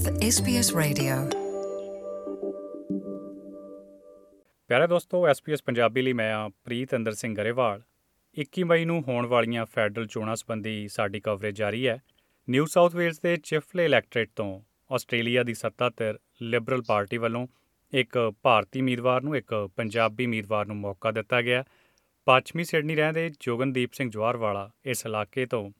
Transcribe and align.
with 0.00 0.14
SBS 0.14 0.68
Radio. 0.78 1.14
ਪਿਆਰੇ 4.68 4.86
ਦੋਸਤੋ 4.86 5.28
SPS 5.28 5.62
Punjabi 5.62 6.02
ਲਈ 6.02 6.12
ਮੈਂ 6.12 6.34
ਆ 6.34 6.48
ਪ੍ਰੀਤ 6.48 6.94
ਅੰਦਰ 6.94 7.12
ਸਿੰਘ 7.12 7.34
ਗਰੇਵਾਲ। 7.34 7.82
21 8.38 8.64
ਮਈ 8.64 8.84
ਨੂੰ 8.84 9.02
ਹੋਣ 9.08 9.26
ਵਾਲੀਆਂ 9.26 9.66
ਫੈਡਰਲ 9.66 10.06
ਚੋਣਾਂ 10.06 10.36
ਸੰਬੰਧੀ 10.36 10.88
ਸਾਡੀ 10.88 11.20
ਕਵਰੇਜ 11.20 11.56
ਜਾਰੀ 11.56 11.88
ਹੈ। 11.88 12.02
ਨਿਊ 12.50 12.66
ਸਾਊਥ 12.66 12.96
ਵੇਲਜ਼ 12.96 13.20
ਦੇ 13.22 13.36
ਚਿਫਲੇ 13.36 13.84
ਇਲੈਕਟ੍ਰੇਟ 13.84 14.30
ਤੋਂ 14.36 14.60
ਆਸਟ੍ਰੇਲੀਆ 14.92 15.42
ਦੀ 15.42 15.54
ਸੱਤਾਧਿਰ 15.54 16.18
ਲਿਬਰਲ 16.42 16.82
ਪਾਰਟੀ 16.82 17.16
ਵੱਲੋਂ 17.16 17.46
ਇੱਕ 17.92 18.32
ਭਾਰਤੀ 18.42 18.80
ਉਮੀਦਵਾਰ 18.80 19.22
ਨੂੰ 19.22 19.36
ਇੱਕ 19.36 19.70
ਪੰਜਾਬੀ 19.76 20.26
ਉਮੀਦਵਾਰ 20.26 20.66
ਨੂੰ 20.66 20.76
ਮੌਕਾ 20.76 21.10
ਦਿੱਤਾ 21.10 21.42
ਗਿਆ 21.42 21.64
ਪੱਛਮੀ 22.24 22.64
ਸਿਡਨੀ 22.64 22.94
ਰਹਿੰਦੇ 22.94 23.30
ਜੋਗਨਦੀਪ 23.40 23.92
ਸਿੰਘ 23.92 24.10
ਜਵਾਰਵਾਲਾ 24.10 24.70
ਇਸ 24.84 25.06
ਇਲਾਕੇ 25.06 25.46
ਤੋਂ 25.46 25.70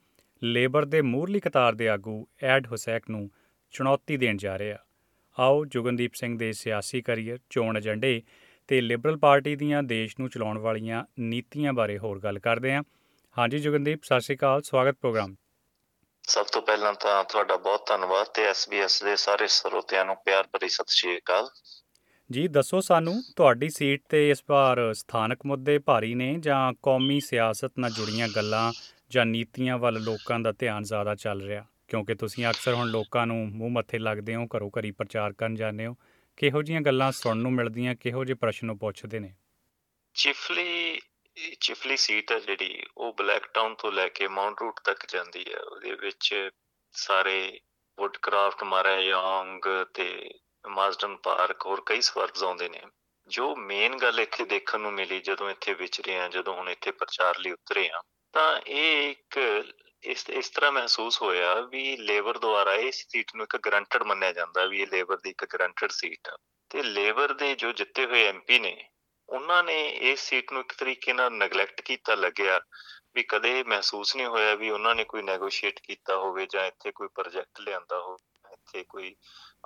ਲੇਬਰ 0.42 0.84
ਦੇ 0.84 1.02
ਮੂਰਲੀ 1.02 1.40
ਕਤਾਰ 1.40 1.74
ਦੇ 1.74 1.88
ਆਗੂ 1.88 2.28
ਐਡ 2.42 2.66
ਹੁਸੈਕ 2.66 3.10
ਨੂੰ 3.10 3.30
ਚੁਣੌਤੀ 3.70 4.16
ਦੇਣ 4.16 4.36
ਜਾ 4.36 4.56
ਰਹੇ 4.56 4.72
ਆ। 4.72 4.78
ਆਓ 5.38 5.64
ਜੋਗਨਦੀਪ 5.64 6.14
ਸਿੰਘ 6.14 6.38
ਦੇ 6.38 6.52
ਸਿਆਸੀ 6.52 7.02
ਕੈਰੀਅਰ 7.02 7.38
ਚੋਣ 7.50 7.76
ਏਜੰਡੇ 7.76 8.22
ਤੇ 8.68 8.80
ਲਿਬਰਲ 8.80 9.16
ਪਾਰਟੀ 9.16 9.56
ਦੀਆਂ 9.56 9.82
ਦੇਸ਼ 9.82 10.16
ਨੂੰ 10.20 10.30
ਚਲਾਉਣ 10.30 10.58
ਵਾਲੀਆਂ 10.58 11.04
ਨੀਤੀਆਂ 11.18 11.72
ਬਾਰੇ 11.72 11.98
ਹੋਰ 11.98 12.20
ਗੱਲ 12.20 12.38
ਕਰਦੇ 12.38 12.74
ਹਾਂ। 12.74 12.82
ਹਾਂਜੀ 13.38 13.58
ਜੋਗਨਦੀਪ 13.58 14.02
ਸਤਿ 14.02 14.20
ਸ਼੍ਰੀ 14.20 14.36
ਅਕਾਲ 14.36 14.62
ਸਵਾਗਤ 14.62 14.94
ਪ੍ਰੋਗਰਾਮ। 14.94 15.34
ਸਭ 16.22 16.46
ਤੋਂ 16.46 16.62
ਪਹਿਲਾਂ 16.62 16.94
ਤਾਂ 16.94 17.24
ਤੁਹਾਡਾ 17.24 17.56
ਬਹੁਤ 17.56 17.86
ਧੰਨਵਾਦ 17.86 18.26
ਤੇ 18.26 18.50
SBS 18.50 19.04
ਦੇ 19.04 19.16
ਸਾਰੇ 19.16 19.46
ਸਰੋਤਿਆਂ 19.46 20.04
ਨੂੰ 20.04 20.16
ਪਿਆਰ 20.16 20.48
ਭਰੀ 20.52 20.68
ਸਤਿ 20.68 20.84
ਸ਼੍ਰੀ 20.88 21.18
ਅਕਾਲ। 21.18 21.48
ਜੀ 22.30 22.48
ਦੱਸੋ 22.48 22.80
ਸਾਨੂੰ 22.80 23.22
ਤੁਹਾਡੀ 23.36 23.68
ਸੀਟ 23.68 24.02
ਤੇ 24.08 24.30
ਇਸ 24.30 24.44
ਵਾਰ 24.50 24.92
ਸਥਾਨਕ 24.92 25.46
ਮੁੱਦੇ 25.46 25.78
ਭਾਰੀ 25.78 26.14
ਨੇ 26.14 26.36
ਜਾਂ 26.38 26.72
ਕੌਮੀ 26.82 27.20
ਸਿਆਸਤ 27.20 27.72
ਨਾਲ 27.78 27.90
ਜੁੜੀਆਂ 27.90 28.28
ਗੱਲਾਂ 28.36 28.72
ਜਾਂ 29.10 29.26
ਨੀਤੀਆਂ 29.26 29.78
ਵੱਲ 29.78 30.00
ਲੋਕਾਂ 30.00 30.40
ਦਾ 30.40 30.52
ਧਿਆਨ 30.52 30.82
ਜ਼ਿਆਦਾ 30.82 31.14
ਚੱਲ 31.14 31.42
ਰਿਹਾ? 31.42 31.64
ਕਿਉਂਕਿ 31.90 32.14
ਤੁਸੀਂ 32.14 32.46
ਅਕਸਰ 32.46 32.74
ਹੁਣ 32.74 32.88
ਲੋਕਾਂ 32.88 33.26
ਨੂੰ 33.26 33.48
ਮੂੰਹ 33.48 33.70
ਮੱਥੇ 33.70 33.98
ਲੱਗਦੇ 33.98 34.34
ਹੋ, 34.34 34.46
ਘਰੋਂ 34.46 34.70
ਘਰੀ 34.70 34.90
ਪ੍ਰਚਾਰ 34.90 35.32
ਕਰਨ 35.32 35.54
ਜਾਂਦੇ 35.54 35.86
ਹੋ। 35.86 35.96
ਕਿਹੋ 36.36 36.62
ਜੀਆਂ 36.62 36.80
ਗੱਲਾਂ 36.80 37.12
ਸੁਣਨ 37.12 37.38
ਨੂੰ 37.38 37.52
ਮਿਲਦੀਆਂ, 37.52 37.94
ਕਿਹੋ 37.94 38.24
ਜਿਹੇ 38.24 38.36
ਪ੍ਰਸ਼ਨ 38.40 38.70
ਉਹ 38.70 38.76
ਪੁੱਛਦੇ 38.76 39.18
ਨੇ? 39.18 39.34
ਚਿਫਲੀ 40.14 41.00
ਚਿਫਲੀ 41.60 41.96
ਸੀਟ 41.96 42.32
ਹੈ 42.32 42.38
ਜਿਹੜੀ, 42.38 42.82
ਉਹ 42.96 43.12
ਬਲੈਕ 43.12 43.46
ਟਾਊਨ 43.46 43.74
ਤੋਂ 43.74 43.92
ਲੈ 43.92 44.08
ਕੇ 44.08 44.28
ਮਾਉਂਟ 44.28 44.60
ਰੂਟ 44.60 44.80
ਤੱਕ 44.84 45.06
ਜਾਂਦੀ 45.06 45.44
ਹੈ 45.54 45.60
ਉਹਦੇ 45.60 45.94
ਵਿੱਚ 45.94 46.50
ਸਾਰੇ 46.92 47.60
ਵੁੱਡਕ੍ਰਾਫਟ 47.98 48.64
ਮਾਰਾਯੋਂਗ 48.64 49.84
ਤੇ 49.94 50.30
ਮਾਸਡਨ 50.68 51.16
ਪਾਰਕ 51.16 51.66
ਹੋਰ 51.66 51.82
ਕਈ 51.86 52.00
ਸਵਰਗਸ 52.00 52.42
ਆਉਂਦੇ 52.42 52.68
ਨੇ। 52.68 52.80
ਜੋ 53.28 53.56
ਮੇਨ 53.56 53.96
ਗੱਲ 53.96 54.20
ਇੱਥੇ 54.20 54.44
ਦੇਖਣ 54.44 54.80
ਨੂੰ 54.80 54.92
ਮਿਲੀ 54.92 55.20
ਜਦੋਂ 55.20 55.50
ਇੱਥੇ 55.50 55.74
ਵਿਚਰੇ 55.74 56.18
ਆ, 56.18 56.28
ਜਦੋਂ 56.28 56.54
ਹੁਣ 56.54 56.68
ਇੱਥੇ 56.68 56.90
ਪ੍ਰਚਾਰ 56.90 57.38
ਲਈ 57.38 57.50
ਉਤਰੇ 57.50 57.88
ਆ, 57.88 58.02
ਤਾਂ 58.32 58.60
ਇਹ 58.60 59.10
ਇੱਕ 59.10 59.38
ਇਸ 60.02 60.28
ਇਸ 60.30 60.48
ਤਰ੍ਹਾਂ 60.50 60.72
ਮਹਿਸੂਸ 60.72 61.22
ਹੋਇਆ 61.22 61.54
ਵੀ 61.60 61.96
ਲੇਬਰ 61.96 62.38
ਦੁਆਰਾ 62.38 62.74
ਇਹ 62.74 62.92
ਸੀਟ 62.92 63.34
ਨੂੰ 63.36 63.44
ਇੱਕ 63.44 63.56
ਗਰੰਟਡ 63.56 64.02
ਮੰਨਿਆ 64.02 64.32
ਜਾਂਦਾ 64.32 64.64
ਵੀ 64.66 64.80
ਇਹ 64.82 64.86
ਲੇਬਰ 64.86 65.16
ਦੀ 65.16 65.30
ਇੱਕ 65.30 65.44
ਗਰੰਟਡ 65.44 65.90
ਸੀਟ 65.90 66.28
ਆ। 66.28 66.36
ਤੇ 66.70 66.82
ਲੇਬਰ 66.82 67.32
ਦੇ 67.32 67.54
ਜੋ 67.54 67.72
ਜਿੱਤੇ 67.72 68.06
ਹੋਏ 68.06 68.24
ਐਮਪੀ 68.26 68.58
ਨੇ, 68.58 68.88
ਉਹਨਾਂ 69.28 69.62
ਨੇ 69.64 69.88
ਇਸ 69.88 70.20
ਸੀਟ 70.20 70.52
ਨੂੰ 70.52 70.60
ਇੱਕ 70.60 70.72
ਤਰੀਕੇ 70.72 71.12
ਨਾਲ 71.12 71.32
ਨੈਗਲੈਕਟ 71.32 71.80
ਕੀਤਾ, 71.80 72.14
ਲੱਗਿਆ 72.14 72.60
ਵੀ 73.14 73.22
ਕਦੇ 73.22 73.62
ਮਹਿਸੂਸ 73.62 74.16
ਨਹੀਂ 74.16 74.26
ਹੋਇਆ 74.26 74.54
ਵੀ 74.54 74.70
ਉਹਨਾਂ 74.70 74.94
ਨੇ 74.94 75.04
ਕੋਈ 75.04 75.22
ਨੈਗੋਸ਼ੀਏਟ 75.22 75.80
ਕੀਤਾ 75.82 76.16
ਹੋਵੇ 76.16 76.46
ਜਾਂ 76.46 76.66
ਇੱਥੇ 76.66 76.90
ਕੋਈ 76.90 77.08
ਪ੍ਰੋਜੈਕਟ 77.14 77.60
ਲਿਆਂਦਾ 77.60 77.98
ਹੋਵੇ, 78.00 78.52
ਇੱਥੇ 78.52 78.84
ਕੋਈ 78.88 79.14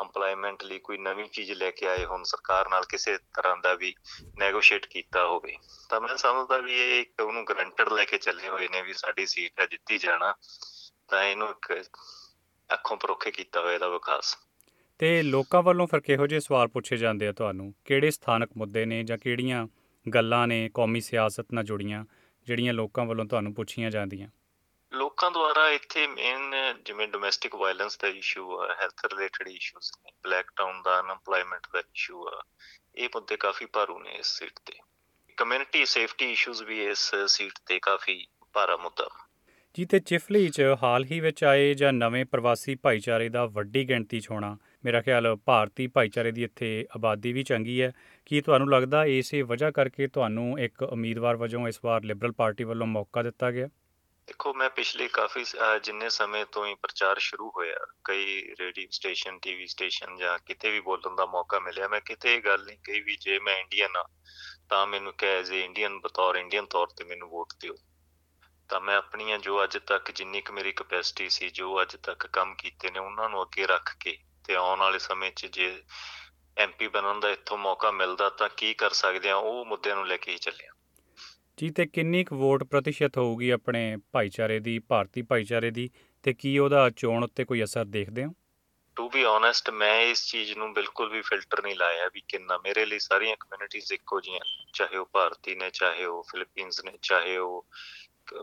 EMPLOYMENT 0.03 0.57
ਲਈ 0.65 0.79
ਕੋਈ 0.79 0.99
ਨਵੀਂ 0.99 1.25
ਚੀਜ਼ 1.25 1.53
ਲੈ 1.53 1.71
ਕੇ 1.71 1.87
ਆਏ 1.87 2.05
ਹੋਣ, 2.05 2.23
ਸਰਕਾਰ 2.23 2.69
ਨਾਲ 2.69 2.85
ਕਿਸੇ 2.89 3.19
ਤਰ੍ਹਾਂ 3.19 3.57
ਦਾ 3.57 3.75
ਵੀ 3.75 3.95
ਨੈਗੋਸ਼ੀਏਟ 4.39 4.87
ਕੀਤਾ 4.87 5.27
ਹੋਵੇ। 5.27 5.57
ਤਾਂ 5.89 6.01
ਮੈਂ 6.01 6.17
ਸਮਝਦਾ 6.17 6.59
ਵੀ 6.59 6.73
ਇਹ 6.73 7.01
ਇੱਕ 7.01 7.23
ਉਹਨੂੰ 7.23 7.45
ਗਰੰਟਡ 7.49 7.89
ਲੈ 7.89 8.05
ਕੇ 8.05 8.19
ਚੱਲੇ 8.19 8.49
ਹੋਏ 8.49 8.69
ਨੇ 8.69 8.83
ਵੀ 8.83 8.93
ਸਾਡੀ 8.93 9.27
ਸੀਟ 9.27 9.61
ਹੈ, 9.61 9.67
ਜਿੱਤੀ 9.67 9.99
ਜਾਣਾ, 9.99 10.35
ਤਾਂ 11.09 11.25
ਇਹਨੂੰ 11.25 11.49
ਇੱਕ 11.49 11.89
ਅੱਖੋਂ 12.73 12.97
ਪਰੋਖੇ 12.97 13.31
ਕੀਤਾ 13.31 13.61
ਹੋਇਆ 13.61 13.79
ਦਾ 13.79 13.89
ਵਿਕਾਸ। 13.89 14.39
ਤੇ 14.99 15.23
ਲੋਕਾਂ 15.23 15.63
ਵੱਲੋਂ 15.63 15.87
ਫਿਰ 15.87 16.01
ਕਿਹੋ 16.01 16.27
ਜਿਹੇ 16.27 16.41
ਸਵਾਲ 16.41 16.69
ਪੁੱਛੇ 16.69 16.97
ਜਾਂਦੇ 16.97 17.29
ਆ 17.29 17.33
ਤੁਹਾਨੂੰ? 17.33 17.75
ਕਿਹੜੇ 17.85 18.11
ਸਥਾਨਕ 18.11 18.51
ਮੁੱਦੇ 18.57 18.85
ਨੇ 18.85 19.05
ਜਾਂ 19.05 19.19
ਕਿਹੜੀਆਂ 19.19 19.67
ਗੱਲਾਂ 20.15 20.47
ਨੇ 20.47 20.71
ਕੌਮੀ 20.75 21.01
ਸਿਆਸਤ 21.01 21.47
ਨਾਲ 21.53 21.65
ਜੁੜੀਆਂ, 21.65 22.05
ਜਿਹੜੀਆਂ 22.47 22.75
ਲੋਕਾਂ 22.75 23.05
ਵੱਲੋਂ 23.05 23.25
ਤੁਹਾਨੂੰ 23.25 23.55
ਪੁੱਛੀਆਂ 23.55 23.91
ਜਾਂਦੀਆਂ? 23.91 24.29
ਲੋਕਾਂ 24.95 25.31
ਦੁਆਰਾ 25.31 25.69
ਇੱਥੇ 25.69 26.07
ਮੇਨ 26.07 26.55
ਜਿਵੇਂ 26.85 27.07
ਡੋਮੈਸਟਿਕ 27.09 27.55
ਵਾਇਲੈਂਸ 27.55 27.99
ਦਾ 27.99 28.09
ਇਸ਼ੂ 28.09 28.59
ਆ 28.59 28.67
ਹੈਲਥ 28.75 29.05
ਰਿਲੇਟਡ 29.05 29.49
ਇਸ਼ੂਸ 29.49 29.91
ਨੇ 29.99 30.13
ਬਲੈਕ 30.25 30.51
ਟਾਊਨ 30.57 30.81
ਦਾ 30.83 30.99
ਅਨਪਲੋਇਮੈਂਟ 31.01 31.67
ਦਾ 31.73 31.79
ਇਸ਼ੂ 31.79 32.27
ਆ, 32.29 32.43
ਇਹ 32.95 33.09
ਮੁੱਦੇ 33.15 33.37
ਕਾਫੀ 33.37 33.67
ਭਾਰੂ 33.67 33.99
ਨੇ 33.99 34.11
ਇਸ 34.11 34.27
ਸੀਟ 34.39 34.59
ਤੇ। 34.67 34.79
ਕਮਿਊਨਿਟੀ 35.39 35.85
ਸੇਫਟੀ 35.87 36.31
ਇਸ਼ੂਸ 36.33 36.63
ਵੀ 36.63 36.85
ਇਸ 36.87 37.11
ਸੀਟ 37.27 37.53
ਤੇ 37.67 37.79
ਕਾਫੀ 37.79 38.27
ਭਾਰਾ 38.53 38.77
ਮੁੱਦਾ। 38.77 39.09
ਜੀ, 39.75 39.85
ਤੇ 39.85 39.99
ਚਿਫਲੀ 40.01 40.49
'ਚ 40.49 40.63
ਹਾਲ 40.83 41.05
ਹੀ 41.05 41.21
ਵਿੱਚ 41.21 41.45
ਆਏ 41.45 41.75
ਜਾਂ 41.75 41.93
ਨਵੇਂ 41.93 42.25
ਪ੍ਰਵਾਸੀ 42.25 42.75
ਭਾਈਚਾਰੇ 42.75 43.29
ਦਾ 43.29 43.45
ਵੱਡੀ 43.47 43.89
ਗਿਣਤੀ 43.89 44.21
'ਚ 44.21 44.31
ਹੋਣਾ, 44.31 44.57
ਮੇਰਾ 44.85 45.01
ਖਿਆਲ 45.01 45.35
ਭਾਰਤੀ 45.37 45.87
ਭਾਈਚਾਰੇ 45.87 46.33
ਦੀ 46.33 46.45
ਇੱਥੇ 46.45 46.87
ਆਬਾਦੀ 46.97 47.33
ਵੀ 47.33 47.43
ਚੰਗੀ 47.43 47.81
ਹੈ। 47.83 47.93
ਕੀ 48.27 48.41
ਤੁਹਾਨੂੰ 48.41 48.71
ਲੱਗਦਾ, 48.71 49.05
ਇਸੇ 49.05 49.43
ਵਜ੍ਹਾ 49.43 49.71
ਕਰਕੇ 49.71 50.07
ਤੁਹਾਨੂੰ 50.07 50.59
ਇੱਕ 50.59 50.83
ਉਮੀਦਵਾਰ 50.83 51.37
ਵਜੋਂ 51.37 51.69
ਇਸ 51.69 51.81
ਵਾਰ 51.85 52.05
ਲਿਬਰਲ 52.05 52.33
ਪਾਰਟੀ 52.33 52.65
ਵੱਲੋਂ 52.65 52.87
ਮੌਕਾ 52.87 53.23
ਦਿੱਤਾ 53.23 53.51
ਗਿਆ? 53.51 53.69
ਦੇਖੋ, 54.27 54.55
ਮੈਂ 54.55 54.71
ਪਿਛਲੇ 54.71 55.09
ਕਾਫੀ 55.09 55.43
ਅਹ 55.43 55.79
ਜਿੰਨੇ 55.79 56.09
ਸਮੇਂ 56.09 56.47
ਤੋਂ 56.47 56.67
ਹੀ 56.67 56.75
ਪ੍ਰਚਾਰ 56.75 57.19
ਸ਼ੁਰੂ 57.19 57.53
ਹੋਇਆ, 57.57 57.77
ਕਈ 58.05 58.55
ਰੇਡੀਓ 58.61 58.89
ਸਟੇਸ਼ਨ 58.91 59.39
ਟੀਵੀ 59.39 59.67
ਸਟੇਸ਼ਨ 59.67 60.17
ਜਾਂ 60.17 60.39
ਕਿਤੇ 60.39 60.71
ਵੀ 60.71 60.81
ਬੋਲਣ 60.81 61.15
ਦਾ 61.15 61.27
ਮੌਕਾ 61.27 61.59
ਮਿਲਿਆ, 61.59 61.89
ਮੈਂ 61.89 62.01
ਕਿਤੇ 62.01 62.35
ਇਹ 62.35 62.43
ਗੱਲ 62.43 62.65
ਨਹੀਂ 62.65 62.79
ਕਹੀ 62.85 63.01
ਵੀ 63.01 63.17
ਜੇ 63.17 63.39
ਮੈਂ 63.39 63.59
ਇੰਡੀਅਨ 63.59 63.97
ਆ 63.97 64.09
ਤਾਂ 64.69 64.87
ਮੈਨੂੰ 64.87 65.13
ਕਹੇ 65.13 65.39
ਐਜ਼ 65.39 65.53
ਇੰਡੀਅਨ 65.53 66.01
ਬਤੌਰ, 66.01 66.35
ਇੰਡੀਅਨ 66.35 66.67
ਤੌਰ 66.67 66.87
ਤੇ 66.87 67.05
ਮੈਨੂੰ 67.05 67.29
ਵੋਟ 67.29 67.53
ਦਿਓ। 67.61 67.75
ਤਾਂ 68.69 68.81
ਮੈਂ 68.81 68.97
ਆਪਣੀਆਂ 68.97 69.39
ਜੋ 69.39 69.65
ਅੱਜ 69.65 69.79
ਤੱਕ 69.79 70.11
ਜਿੰਨੀ 70.11 70.41
ਕੁ 70.41 70.53
ਮੇਰੀ 70.53 70.73
ਕਪੈਸਿਟੀ 70.73 71.29
ਸੀ, 71.29 71.49
ਜੋ 71.49 71.83
ਅੱਜ 71.83 71.97
ਤੱਕ 71.97 72.27
ਕੰਮ 72.27 72.55
ਕੀਤੇ 72.55 72.91
ਨੇ, 72.91 72.99
ਉਹਨਾਂ 72.99 73.29
ਨੂੰ 73.29 73.43
ਅੱਗੇ 73.43 73.67
ਰੱਖ 73.67 73.97
ਕੇ 74.01 74.19
ਤੇ 74.45 74.55
ਆਉਣ 74.55 74.79
ਵਾਲੇ 74.79 74.99
ਸਮੇਂ 74.99 75.31
'ਚ 75.31 75.47
ਜੇ 75.47 75.83
ਐਮਪੀ 76.59 76.89
ਬਣਨ 76.89 77.21
ਦਾ 77.21 77.31
ਇੱਥੋਂ 77.31 77.59
ਮੌਕਾ 77.59 77.91
ਮਿਲਦਾ, 77.91 78.31
ਤਾਂ 78.31 78.49
ਕੀ 78.49 78.75
ਕਰ 78.75 78.91
ਸਕਦੇ 78.91 79.31
ਆ 79.31 79.37
ਉਹ 79.37 79.65
ਮੁੱਦਿਆਂ 79.65 79.97
ਨੂੰ 79.97 80.07
ਲੈ 80.07 80.17
ਕੇ 80.17 80.33
ਹੀ 80.33 80.39
ਚੱਲਿਆ 80.39 80.73
ਜੀ 81.59 81.71
ਤੇ 81.71 81.87
ਕਿੰਨੀ 81.87 82.25
ਕੁ 82.25 82.37
ਵੋਟ 82.37 82.65
ਪ੍ਰਤੀਸ਼ਤ 82.65 83.19
ਹੋਊਗੀ 83.19 83.51
ਆਪਣੇ 83.51 83.97
ਭਾਈਚਾਰੇ 84.13 84.59
ਦੀ 84.61 84.79
ਭਾਰਤੀ 84.79 85.23
ਭਾਈਚਾਰੇ 85.23 85.71
ਦੀ 85.71 85.91
ਤੇ 86.23 86.33
ਕੀ 86.33 86.59
ਉਹਦਾ 86.59 86.91
ਚੋਣ 86.91 87.25
ਉੱਤੇ 87.25 87.45
ਕੋਈ 87.45 87.65
ਅਸਰ 87.65 87.85
ਦੇਖਦੇ 87.85 88.25
ਹੋ? 88.25 88.33
ਟੂ 88.97 89.09
ਬੀ 89.09 89.25
ਓਨੈਸਟ 89.25 89.71
ਮੈਂ 89.71 90.01
ਇਸ 90.01 90.27
ਚੀਜ਼ 90.27 90.53
ਨੂੰ 90.53 90.73
ਬਿਲਕੁਲ 90.75 91.11
ਵੀ 91.11 91.21
ਫਿਲਟਰ 91.21 91.63
ਨਹੀਂ 91.63 91.77
ਲਾਇਆ 91.77 92.11
ਵੀ 92.15 92.23
ਕਿੰਨਾ। 92.29 92.59
ਮੇਰੇ 92.59 92.87
ਲਈ 92.87 92.99
ਸਾਰੀਆਂ 92.99 93.37
ਕਮਿਊਨਿਟੀਆਂ 93.41 93.95
ਇੱਕੋ 93.95 94.21
ਜੀਆਂ 94.21 94.41
ਚਾਹੇ 94.73 94.97
ਉਹ 94.97 95.07
ਭਾਰਤੀ 95.13 95.55
ਨੇ 95.55 95.71
ਚਾਹੇ 95.71 96.05
ਉਹ 96.05 96.23
ਫਿਲੀਪੀਨਸ 96.23 96.85
ਨੇ 96.85 96.93
ਚਾਹੇ 97.03 97.37
ਉਹ 97.37 97.67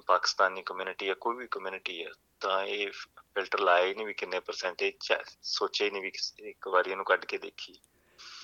ਪਾਕਿਸਤਾਨੀ 0.07 0.63
ਕਮਿਊਨਿਟੀ 0.65 1.09
ਹੈ 1.09 1.13
ਕੋਈ 1.13 1.35
ਵੀ 1.35 1.47
ਕਮਿਊਨਿਟੀ 1.51 2.03
ਹੈ 2.05 2.09
ਤਾਂ 2.39 2.63
ਇਹ 2.65 2.91
ਫਿਲਟਰ 3.35 3.59
ਲਾਇਆ 3.59 3.85
ਹੀ 3.85 3.93
ਨਹੀਂ 3.93 4.05
ਵੀ 4.05 4.13
ਕਿੰਨੇ 4.13 4.39
ਪਰਸੈਂਟੇਜ 4.39 5.13
ਸੋਚਿਆ 5.41 5.85
ਹੀ 5.85 5.91
ਨਹੀਂ 5.91 6.01
ਵੀ 6.01 6.11
ਇੱਕ 6.39 6.67
ਵਾਰੀ 6.67 6.91
ਇਹਨੂੰ 6.91 7.05
ਕੱਢ 7.05 7.25
ਕੇ 7.25 7.37
ਦੇਖੀ 7.37 7.73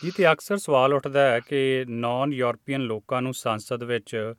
ਜੀ 0.03 0.11
ਤੇ 0.11 0.31
ਅਕਸਰ 0.31 0.57
ਸਵਾਲ 0.57 0.93
ਉੱਠਦਾ 0.93 1.29
ਹੈ 1.31 1.39
ਕਿ 1.39 1.85
ਨਾਨ 1.89 2.33
ਯੂਰਪੀਅਨ 2.33 2.81
ਲੋਕਾਂ 2.81 3.21
ਨੂੰ 3.21 3.33
ਸੰਸਦ 3.33 3.83
ਵਿੱਚ 3.83 4.33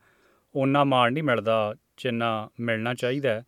ਉਹਨਾਂ 0.55 0.85
ਮਾਣ 0.85 1.13
ਨਹੀਂ 1.13 1.25
ਮਿਲਦਾ 1.25 1.75
ਜਿੰਨਾ 1.97 2.51
ਮਿਲਣਾ 2.61 2.95
ਚਾਹੀਦਾ 2.95 3.43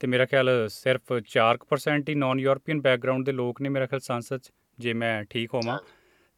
ਤੇ 0.00 0.06
ਮੇਰਾ 0.06 0.24
ਖਿਆਲ 0.26 0.50
ਸਿਰਫ 0.68 1.02
4% 1.26 2.08
ਹੀ 2.08 2.14
ਨਾਨ 2.14 2.40
ਯੂਰਪੀਅਨ 2.40 2.80
ਬੈਕਗ੍ਰਾਉਂਡ 2.80 3.26
ਦੇ 3.26 3.32
ਲੋਕ 3.32 3.60
ਨੇ 3.60 3.68
ਮੇਰਾ 3.68 3.86
ਖਿਆਲ 3.86 4.00
ਸੰਸਦ 4.00 4.36
'ਚ 4.36 4.52
ਜੇ 4.78 4.92
ਮੈਂ 4.92 5.24
ਠੀਕ 5.24 5.54
ਹੋਵਾਂ। 5.54 5.78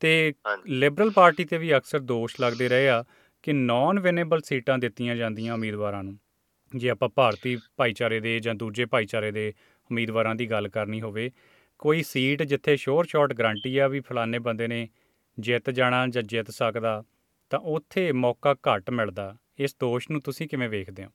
ਤੇ 0.00 0.32
ਲਿਬਰਲ 0.66 1.10
ਪਾਰਟੀ 1.10 1.44
ਤੇ 1.44 1.58
ਵੀ 1.58 1.76
ਅਕਸਰ 1.76 1.98
ਦੋਸ਼ 1.98 2.36
ਲੱਗਦੇ 2.40 2.68
ਰਹੇ 2.68 2.88
ਆ 2.88 3.04
ਕਿ 3.42 3.52
ਨਾਨ 3.52 4.00
ਵਿਨੇਬਲ 4.00 4.40
ਸੀਟਾਂ 4.40 4.78
ਦਿੱਤੀਆਂ 4.78 5.16
ਜਾਂਦੀਆਂ 5.16 5.54
ਉਮੀਦਵਾਰਾਂ 5.54 6.04
ਨੂੰ। 6.04 6.18
ਜੇ 6.76 6.90
ਆਪਾਂ 6.90 7.08
ਭਾਰਤੀ 7.08 7.58
ਭਾਈਚਾਰੇ 7.76 8.20
ਦੇ 8.20 8.40
ਜਾਂ 8.40 8.54
ਦੂਜੇ 8.54 8.86
ਭਾਈਚਾਰੇ 8.86 9.30
ਦੇ 9.30 9.52
ਉਮੀਦਵਾਰਾਂ 9.90 10.34
ਦੀ 10.34 10.50
ਗੱਲ 10.50 10.68
ਕਰਨੀ 10.68 11.00
ਹੋਵੇ 11.00 11.30
ਕੋਈ 11.78 12.02
ਸੀਟ 12.02 12.42
ਜਿੱਥੇ 12.42 12.76
ਸ਼ੋਰ 12.76 13.04
ਸ਼ਾਰਟ 13.04 13.32
ਗਰੰਟੀ 13.32 13.78
ਆ 13.78 13.88
ਵੀ 13.88 14.00
ਫਲਾਣੇ 14.00 14.38
ਬੰਦੇ 14.38 14.68
ਨੇ 14.68 14.88
ਜਿੱਤ 15.38 15.70
ਜਾਣਾ 15.70 16.06
ਜਾਂ 16.06 16.22
ਜਿੱਤ 16.22 16.50
ਸਕਦਾ 16.50 17.02
ਤਾਂ 17.50 17.58
ਉੱਥੇ 17.58 18.12
ਮੌਕਾ 18.12 18.54
ਘੱਟ 18.54 18.90
ਮਿਲਦਾ। 18.90 19.36
ਇਸ 19.60 19.74
ਦੋਸ਼ 19.76 20.10
ਨੂੰ 20.10 20.20
ਤੁਸੀਂ 20.20 20.48
ਕਿਵੇਂ 20.48 20.68
ਵੇਖਦੇ 20.68 21.04
ਹੋ? 21.04 21.10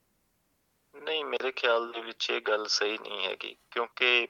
ਨਹੀਂ, 0.96 1.24
ਮੇਰੇ 1.26 1.52
ਖਿਆਲ 1.52 1.92
ਦੇ 1.92 2.02
ਵਿੱਚ 2.02 2.30
ਇਹ 2.30 2.42
ਗੱਲ 2.42 2.66
ਸਹੀ 2.68 2.98
ਨਹੀਂ 2.98 3.26
ਹੈਗੀ, 3.28 3.56
ਕਿਉਂਕਿ 3.72 4.28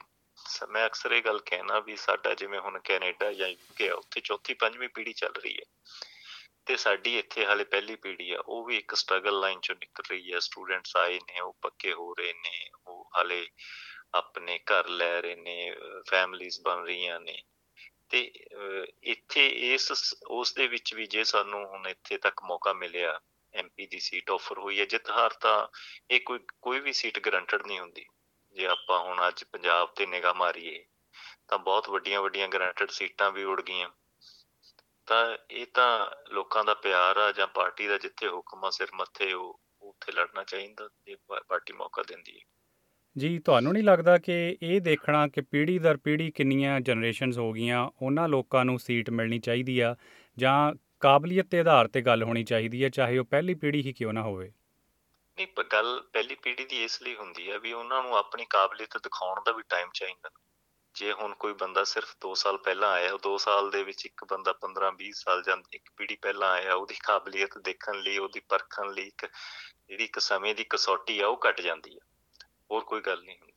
ਮੈਂ 0.68 0.86
ਅਕਸਰ 0.86 1.12
ਇਹ 1.12 1.22
ਗੱਲ 1.22 1.38
ਕਹਿਣਾ 1.46 1.78
ਵੀ 1.80 1.96
ਸਾਡਾ 1.96 2.34
ਜਿਵੇਂ 2.34 2.60
ਹੁਣ 2.60 2.78
ਕੈਨੇਡਾ 2.84 3.32
ਜਾਂ 3.32 3.48
ਯੂਕੇ 3.48 3.90
ਉੱਥੇ 3.90 4.20
ਚੌਥੀ 4.20 4.54
ਪੰਜਵੀਂ 4.54 4.88
ਪੀੜ੍ਹੀ 4.88 5.12
ਚੱਲ 5.12 5.32
ਰਹੀ 5.32 5.54
ਹੈ। 5.54 5.64
ਤੇ 6.66 6.76
ਸਾਡੀ 6.76 7.18
ਇੱਥੇ 7.18 7.46
ਹਾਲੇ 7.46 7.64
ਪਹਿਲੀ 7.64 7.96
ਪੀੜ੍ਹੀ 7.96 8.30
ਆ, 8.30 8.40
ਉਹ 8.46 8.64
ਵੀ 8.66 8.76
ਇੱਕ 8.78 8.94
ਸਟਰਗਲ 8.94 9.40
ਲਾਈਨ 9.40 9.60
ਚੋਂ 9.60 9.74
ਨਿਕਲ 9.74 10.02
ਰਹੀ 10.10 10.32
ਹੈ 10.32 10.38
ਸਟੂਡੈਂਟਸ 10.38 10.96
ਆਏ 10.96 11.18
ਨੇ, 11.18 11.40
ਉਹ 11.40 11.56
ਪੱਕੇ 11.62 11.92
ਹੋ 11.92 12.12
ਰਹੇ 12.14 12.32
ਨੇ, 12.32 12.70
ਉਹ 12.86 13.10
ਹਾਲੇ 13.16 13.46
ਆਪਣੇ 14.14 14.58
ਘਰ 14.70 14.88
ਲੈ 14.88 15.20
ਰਹੇ 15.20 15.36
ਨੇ 15.36 15.76
ਫੈਮਲੀਆਂ 16.10 16.62
ਬਣ 16.62 16.84
ਰਹੀਆਂ 16.84 17.20
ਨੇ। 17.20 17.42
ਤੇ 18.08 18.20
ਇੱਥੇ 19.02 19.46
ਇਸ, 19.74 20.14
ਉਸ 20.30 20.54
ਦੇ 20.54 20.66
ਵਿੱਚ 20.66 20.94
ਵੀ 20.94 21.06
ਜੇ 21.06 21.24
ਸਾਨੂੰ 21.24 21.66
ਹੁਣ 21.68 21.88
ਇੱਥੇ 21.88 22.18
ਤੱਕ 22.18 22.42
ਮੌਕਾ 22.44 22.72
ਮਿਲਿਆ 22.72 23.20
ਐਮਪੀ 23.54 23.86
ਦੀ 23.86 23.98
ਸੀਟ 23.98 24.30
ਆਫਰ 24.30 24.58
ਹੋਈ 24.58 24.80
ਹੈ, 24.80 24.84
ਜਿੱਤ 24.84 25.10
ਹਾਰ 25.10 25.30
ਤਾਂ 25.30 25.68
ਇਹ 26.10 26.20
ਕੋਈ 26.20 26.38
ਕੋਈ 26.62 26.80
ਵੀ 26.80 26.92
ਸੀਟ 26.92 27.18
ਗਰੰਟਡ 27.18 27.66
ਨਹੀਂ 27.66 27.80
ਹੁੰਦੀ। 27.80 28.04
ਜੇ 28.56 28.66
ਆਪਾਂ 28.66 29.00
ਹੁਣ 29.00 29.28
ਅੱਜ 29.28 29.44
ਪੰਜਾਬ 29.44 29.88
ਤੇ 29.96 30.06
ਨਿਗਾਹ 30.06 30.34
ਮਾਰੀਏ, 30.34 30.84
ਤਾਂ 31.48 31.58
ਬਹੁਤ 31.58 31.88
ਵੱਡੀਆਂ 31.88 32.22
ਵੱਡੀਆਂ 32.22 32.48
ਗਰੰਟਡ 32.48 32.90
ਸੀਟਾਂ 32.90 33.30
ਵੀ 33.30 33.44
ਉੜ 33.44 33.62
ਗਈਆਂ। 33.62 33.90
ਤਾਂ 35.06 35.36
ਇਹ 35.50 35.66
ਤਾਂ 35.74 36.10
ਲੋਕਾਂ 36.32 36.64
ਦਾ 36.64 36.74
ਪਿਆਰ 36.74 37.16
ਆ 37.16 37.32
ਜਾਂ 37.32 37.46
ਪਾਰਟੀ 37.46 37.86
ਦਾ 37.86 37.98
ਜਿੱਥੇ 37.98 38.28
ਹੁਕਮ 38.28 38.64
ਆ, 38.64 38.70
ਸਿਰ 38.70 38.88
ਮੱਥੇ 38.94 39.32
ਉਹ 39.32 39.60
ਉੱਥੇ 39.82 40.12
ਲੜਨਾ 40.12 40.44
ਚਾਹੀਦਾ, 40.44 40.88
ਜੇ 41.06 41.16
ਪਾਰਟੀ 41.48 41.72
ਮੌਕਾ 41.72 42.02
ਦਿੰਦੀ 42.02 42.32
ਹੈ। 42.32 42.44
ਜੀ, 43.18 43.38
ਤੁਹਾਨੂੰ 43.38 43.72
ਨਹੀਂ 43.72 43.84
ਲੱਗਦਾ 43.84 44.18
ਕਿ 44.18 44.56
ਇਹ 44.62 44.80
ਦੇਖਣਾ 44.80 45.28
ਕਿ 45.28 45.40
ਪੀੜ੍ਹੀ 45.40 45.78
ਦਰ 45.78 45.96
ਪੀੜ੍ਹੀ 45.96 46.30
ਕਿੰਨੀਆਂ 46.30 46.80
ਜਨਰੇਸ਼ਨਸ 46.80 47.38
ਹੋ 47.38 47.52
ਗਈਆਂ, 47.52 47.90
ਉਹਨਾਂ 48.02 48.28
ਲੋਕਾਂ 48.28 48.64
ਨੂੰ 48.64 48.78
ਸੀਟ 48.78 49.10
ਮਿਲਣੀ 49.10 49.38
ਚਾਹੀਦੀ 49.38 49.80
ਆ, 49.80 49.96
ਜਾਂ 50.36 50.72
ਕਾਬਲੀਅਤ 51.00 51.46
ਦੇ 51.46 51.60
ਆਧਾਰ 51.60 51.88
ਤੇ 51.88 52.00
ਗੱਲ 52.00 52.22
ਹੋਣੀ 52.22 52.44
ਚਾਹੀਦੀ 52.44 52.84
ਹੈ 52.84 52.88
ਚਾਹੇ 52.88 53.18
ਉਹ 53.18 53.24
ਪਹਿਲੀ 53.24 53.54
ਪੀੜ੍ਹੀ 53.54 53.82
ਹੀ 53.82 53.92
ਕਿਉਂ 53.92 54.12
ਨਾ 54.12 54.22
ਹੋਵੇ। 54.22 54.48
ਨਹੀਂ 55.38 55.46
ਪਰ 55.46 55.64
ਗੱਲ 55.64 56.02
ਪਹਿਲੀ 56.12 56.34
ਪੀੜ੍ਹੀ 56.34 56.64
ਦੀ 56.64 56.84
ਇਸ 56.84 57.02
ਲਈ 57.02 57.14
ਹੁੰਦੀ 57.14 57.50
ਹੈ 57.50 57.58
ਵੀ 57.58 57.72
ਉਹਨਾਂ 57.72 58.02
ਨੂੰ 58.02 58.16
ਆਪਣੀ 58.16 58.46
ਕਾਬਲੀਅਤ 58.50 58.98
ਦਿਖਾਉਣ 58.98 59.40
ਦਾ 59.46 59.52
ਵੀ 59.52 59.62
ਟਾਈਮ 59.68 59.88
ਚਾਹੀਦਾ। 59.94 60.30
ਜੇ 60.94 61.12
ਹੁਣ 61.12 61.34
ਕੋਈ 61.34 61.52
ਬੰਦਾ 61.52 61.84
ਸਿਰਫ 61.84 62.16
2 62.20 62.34
ਸਾਲ 62.34 62.56
ਪਹਿਲਾਂ 62.56 62.92
ਆਇਆ 62.92 63.12
ਉਹ 63.12 63.18
2 63.18 63.38
ਸਾਲ 63.38 63.70
ਦੇ 63.70 63.84
ਵਿੱਚ 63.84 64.06
ਇੱਕ 64.06 64.24
ਬੰਦਾ 64.24 64.52
15 64.52 64.92
20 64.92 65.12
ਸਾਲ 65.12 65.42
ਜਾਂ 65.42 65.56
ਇੱਕ 65.72 65.90
ਪੀੜ੍ਹੀ 65.96 66.16
ਪਹਿਲਾਂ 66.16 66.50
ਆਇਆ 66.50 66.74
ਉਹਦੀ 66.74 66.94
ਕਾਬਲੀਅਤ 67.04 67.58
ਦੇਖਣ 67.58 68.00
ਲਈ 68.00 68.18
ਉਹਦੀ 68.18 68.40
ਪਰਖਣ 68.40 68.92
ਲਈ 68.92 69.02
ਇੱਕ 69.02 69.26
ਜਿਹੜੀ 69.88 70.04
ਇੱਕ 70.04 70.18
ਸਮੇਂ 70.18 70.54
ਦੀ 70.54 70.64
ਕਸੌਟੀ 70.70 71.20
ਆ 71.20 71.26
ਉਹ 71.26 71.40
ਘਟ 71.50 71.60
ਜਾਂਦੀ 71.60 71.90
ਹੈ 71.94 72.06
ਹੋਰ 72.70 72.84
ਕੋਈ 72.84 73.00
ਗੱਲ 73.00 73.22
ਨਹੀਂ 73.22 73.36
ਹੁੰਦੀ। 73.36 73.52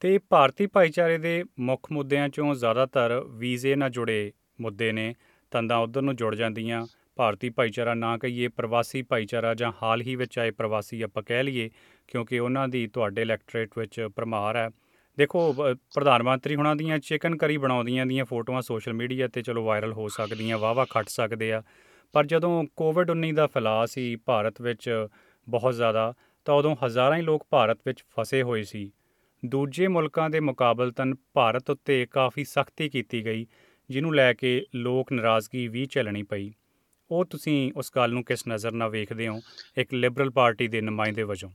ਤੇ 0.00 0.18
ਭਾਰਤੀ 0.18 0.66
ਭਾਈਚਾਰੇ 0.66 1.18
ਦੇ 1.18 1.44
ਮੁੱਖ 1.58 1.92
ਮੁੱਦਿਆਂ 1.92 2.28
ਚੋਂ 2.28 2.54
ਜ਼ਿਆਦਾਤਰ 2.54 3.24
ਵੀਜ਼ੇ 3.26 3.76
ਨਾਲ 3.76 3.90
ਜੁੜੇ 3.90 4.32
ਮੁੱਦੇ 4.60 4.92
ਨੇ। 4.92 5.14
ਤੰਦਾਂ 5.54 5.78
ਉਧਰ 5.78 6.02
ਨੂੰ 6.02 6.16
ਜੁੜ 6.16 6.34
ਜਾਂਦੀਆਂ। 6.34 6.86
ਭਾਰਤੀ 7.16 7.50
ਭਾਈਚਾਰਾ 7.50 7.94
ਨਾ 7.94 8.18
ਕਹੀਏ 8.18 8.48
ਪ੍ਰਵਾਸੀ 8.48 9.02
ਭਾਈਚਾਰਾ 9.02 9.54
ਜਾਂ 9.54 9.72
ਹਾਲ 9.82 10.00
ਹੀ 10.00 10.16
ਵਿੱਚ 10.16 10.38
ਆਏ 10.38 10.50
ਪ੍ਰਵਾਸੀ 10.50 11.02
ਆਪਾਂ 11.02 11.22
ਕਹਿ 11.22 11.44
ਲਈਏ, 11.44 11.70
ਕਿਉਂਕਿ 12.08 12.38
ਉਹਨਾਂ 12.38 12.68
ਦੀ 12.68 12.86
ਤੁਹਾਡੇ 12.86 13.22
ਇਲੈਕਟ੍ਰੇਟ 13.22 13.70
ਵਿੱਚ 13.78 14.08
ਭਰਮਾਰ 14.16 14.56
ਹੈ। 14.56 14.70
ਦੇਖੋ 15.18 15.52
ਬ- 15.52 15.74
ਪ੍ਰਧਾਨ 15.74 16.22
ਮੰਤਰੀ 16.22 16.56
ਹੁਣਾਂ 16.56 16.76
ਦੀਆਂ 16.76 16.98
ਚਿਕਨ 16.98 17.36
ਕਰੀ 17.36 17.56
ਬਣਾਉਂਦੀਆਂ 17.56 18.06
ਦੀਆਂ 18.06 18.24
ਫੋਟੋਆਂ 18.24 18.62
ਸੋਸ਼ਲ 18.62 18.92
ਮੀਡੀਆ 18.92 19.28
ਤੇ 19.28 19.42
ਚਲੋ 19.42 19.64
ਵਾਇਰਲ 19.64 19.92
ਹੋ 19.92 20.08
ਸਕਦੀਆਂ 20.08 20.58
ਵਾਵਾ 20.58 20.86
ਖੱਟ 20.90 21.08
ਸਕਦੇ 21.08 21.52
ਆ। 21.52 21.62
ਪਰ 22.12 22.26
ਜਦੋਂ 22.26 22.64
ਕੋਵਿਡ 22.76 23.10
19 23.10 23.32
ਦਾ 23.32 23.46
ਫੈਲਾਅ 23.46 23.86
ਸੀ 23.86 24.16
ਭਾਰਤ 24.16 24.62
ਵਿੱਚ 24.62 25.06
ਬਹੁਤ 25.48 25.74
ਜ਼ਿਆਦਾ, 25.74 26.14
ਤਾਂ 26.44 26.54
ਉਦੋਂ 26.54 26.76
ਹਜ਼ਾਰਾਂ 26.86 27.16
ਹੀ 27.16 27.22
ਲੋਕ 27.22 27.46
ਭਾਰਤ 27.50 27.78
ਵਿੱਚ 27.86 28.04
ਫਸੇ 28.16 28.42
ਹੋਏ 28.42 28.62
ਸੀ। 28.62 28.92
ਦੂਜੇ 29.44 29.88
ਮੁਲਕਾਂ 29.88 30.30
ਦੇ 30.30 30.40
ਮੁਕਾਬਲਤਨ 30.40 31.14
ਭਾਰਤ 31.34 31.70
ਉੱਤੇ 31.70 32.06
ਕਾਫੀ 32.06 32.44
ਸਖਤੀ 32.44 32.88
ਕੀਤੀ 32.88 33.24
ਗਈ। 33.24 33.46
ਜਿਹਨੂੰ 33.94 34.14
ਲੈ 34.14 34.32
ਕੇ 34.32 34.66
ਲੋਕ 34.74 35.12
ਨਾਰਾਜ਼ਗੀ 35.12 35.68
ਵੀ 35.68 35.86
ਝੱਲਣੀ 35.86 36.22
ਪਈ। 36.22 36.52
ਉਹ 37.10 37.24
ਤੁਸੀਂ 37.24 37.72
ਉਸ 37.76 37.92
ਗੱਲ 37.96 38.10
ਨੂੰ 38.10 38.24
ਕਿਸ 38.24 38.48
ਨਜ਼ਰ 38.48 38.72
ਨਾਲ 38.72 38.88
ਵੇਖਦੇ 38.88 39.28
ਹੋ? 39.28 39.40
ਇੱਕ 39.76 39.94
ਲਿਬਰਲ 39.94 40.30
ਪਾਰਟੀ 40.30 40.68
ਦੇ 40.68 40.80
ਨੁਮਾਇੰਦੇ 40.80 41.22
ਵਜੋਂ। 41.22 41.50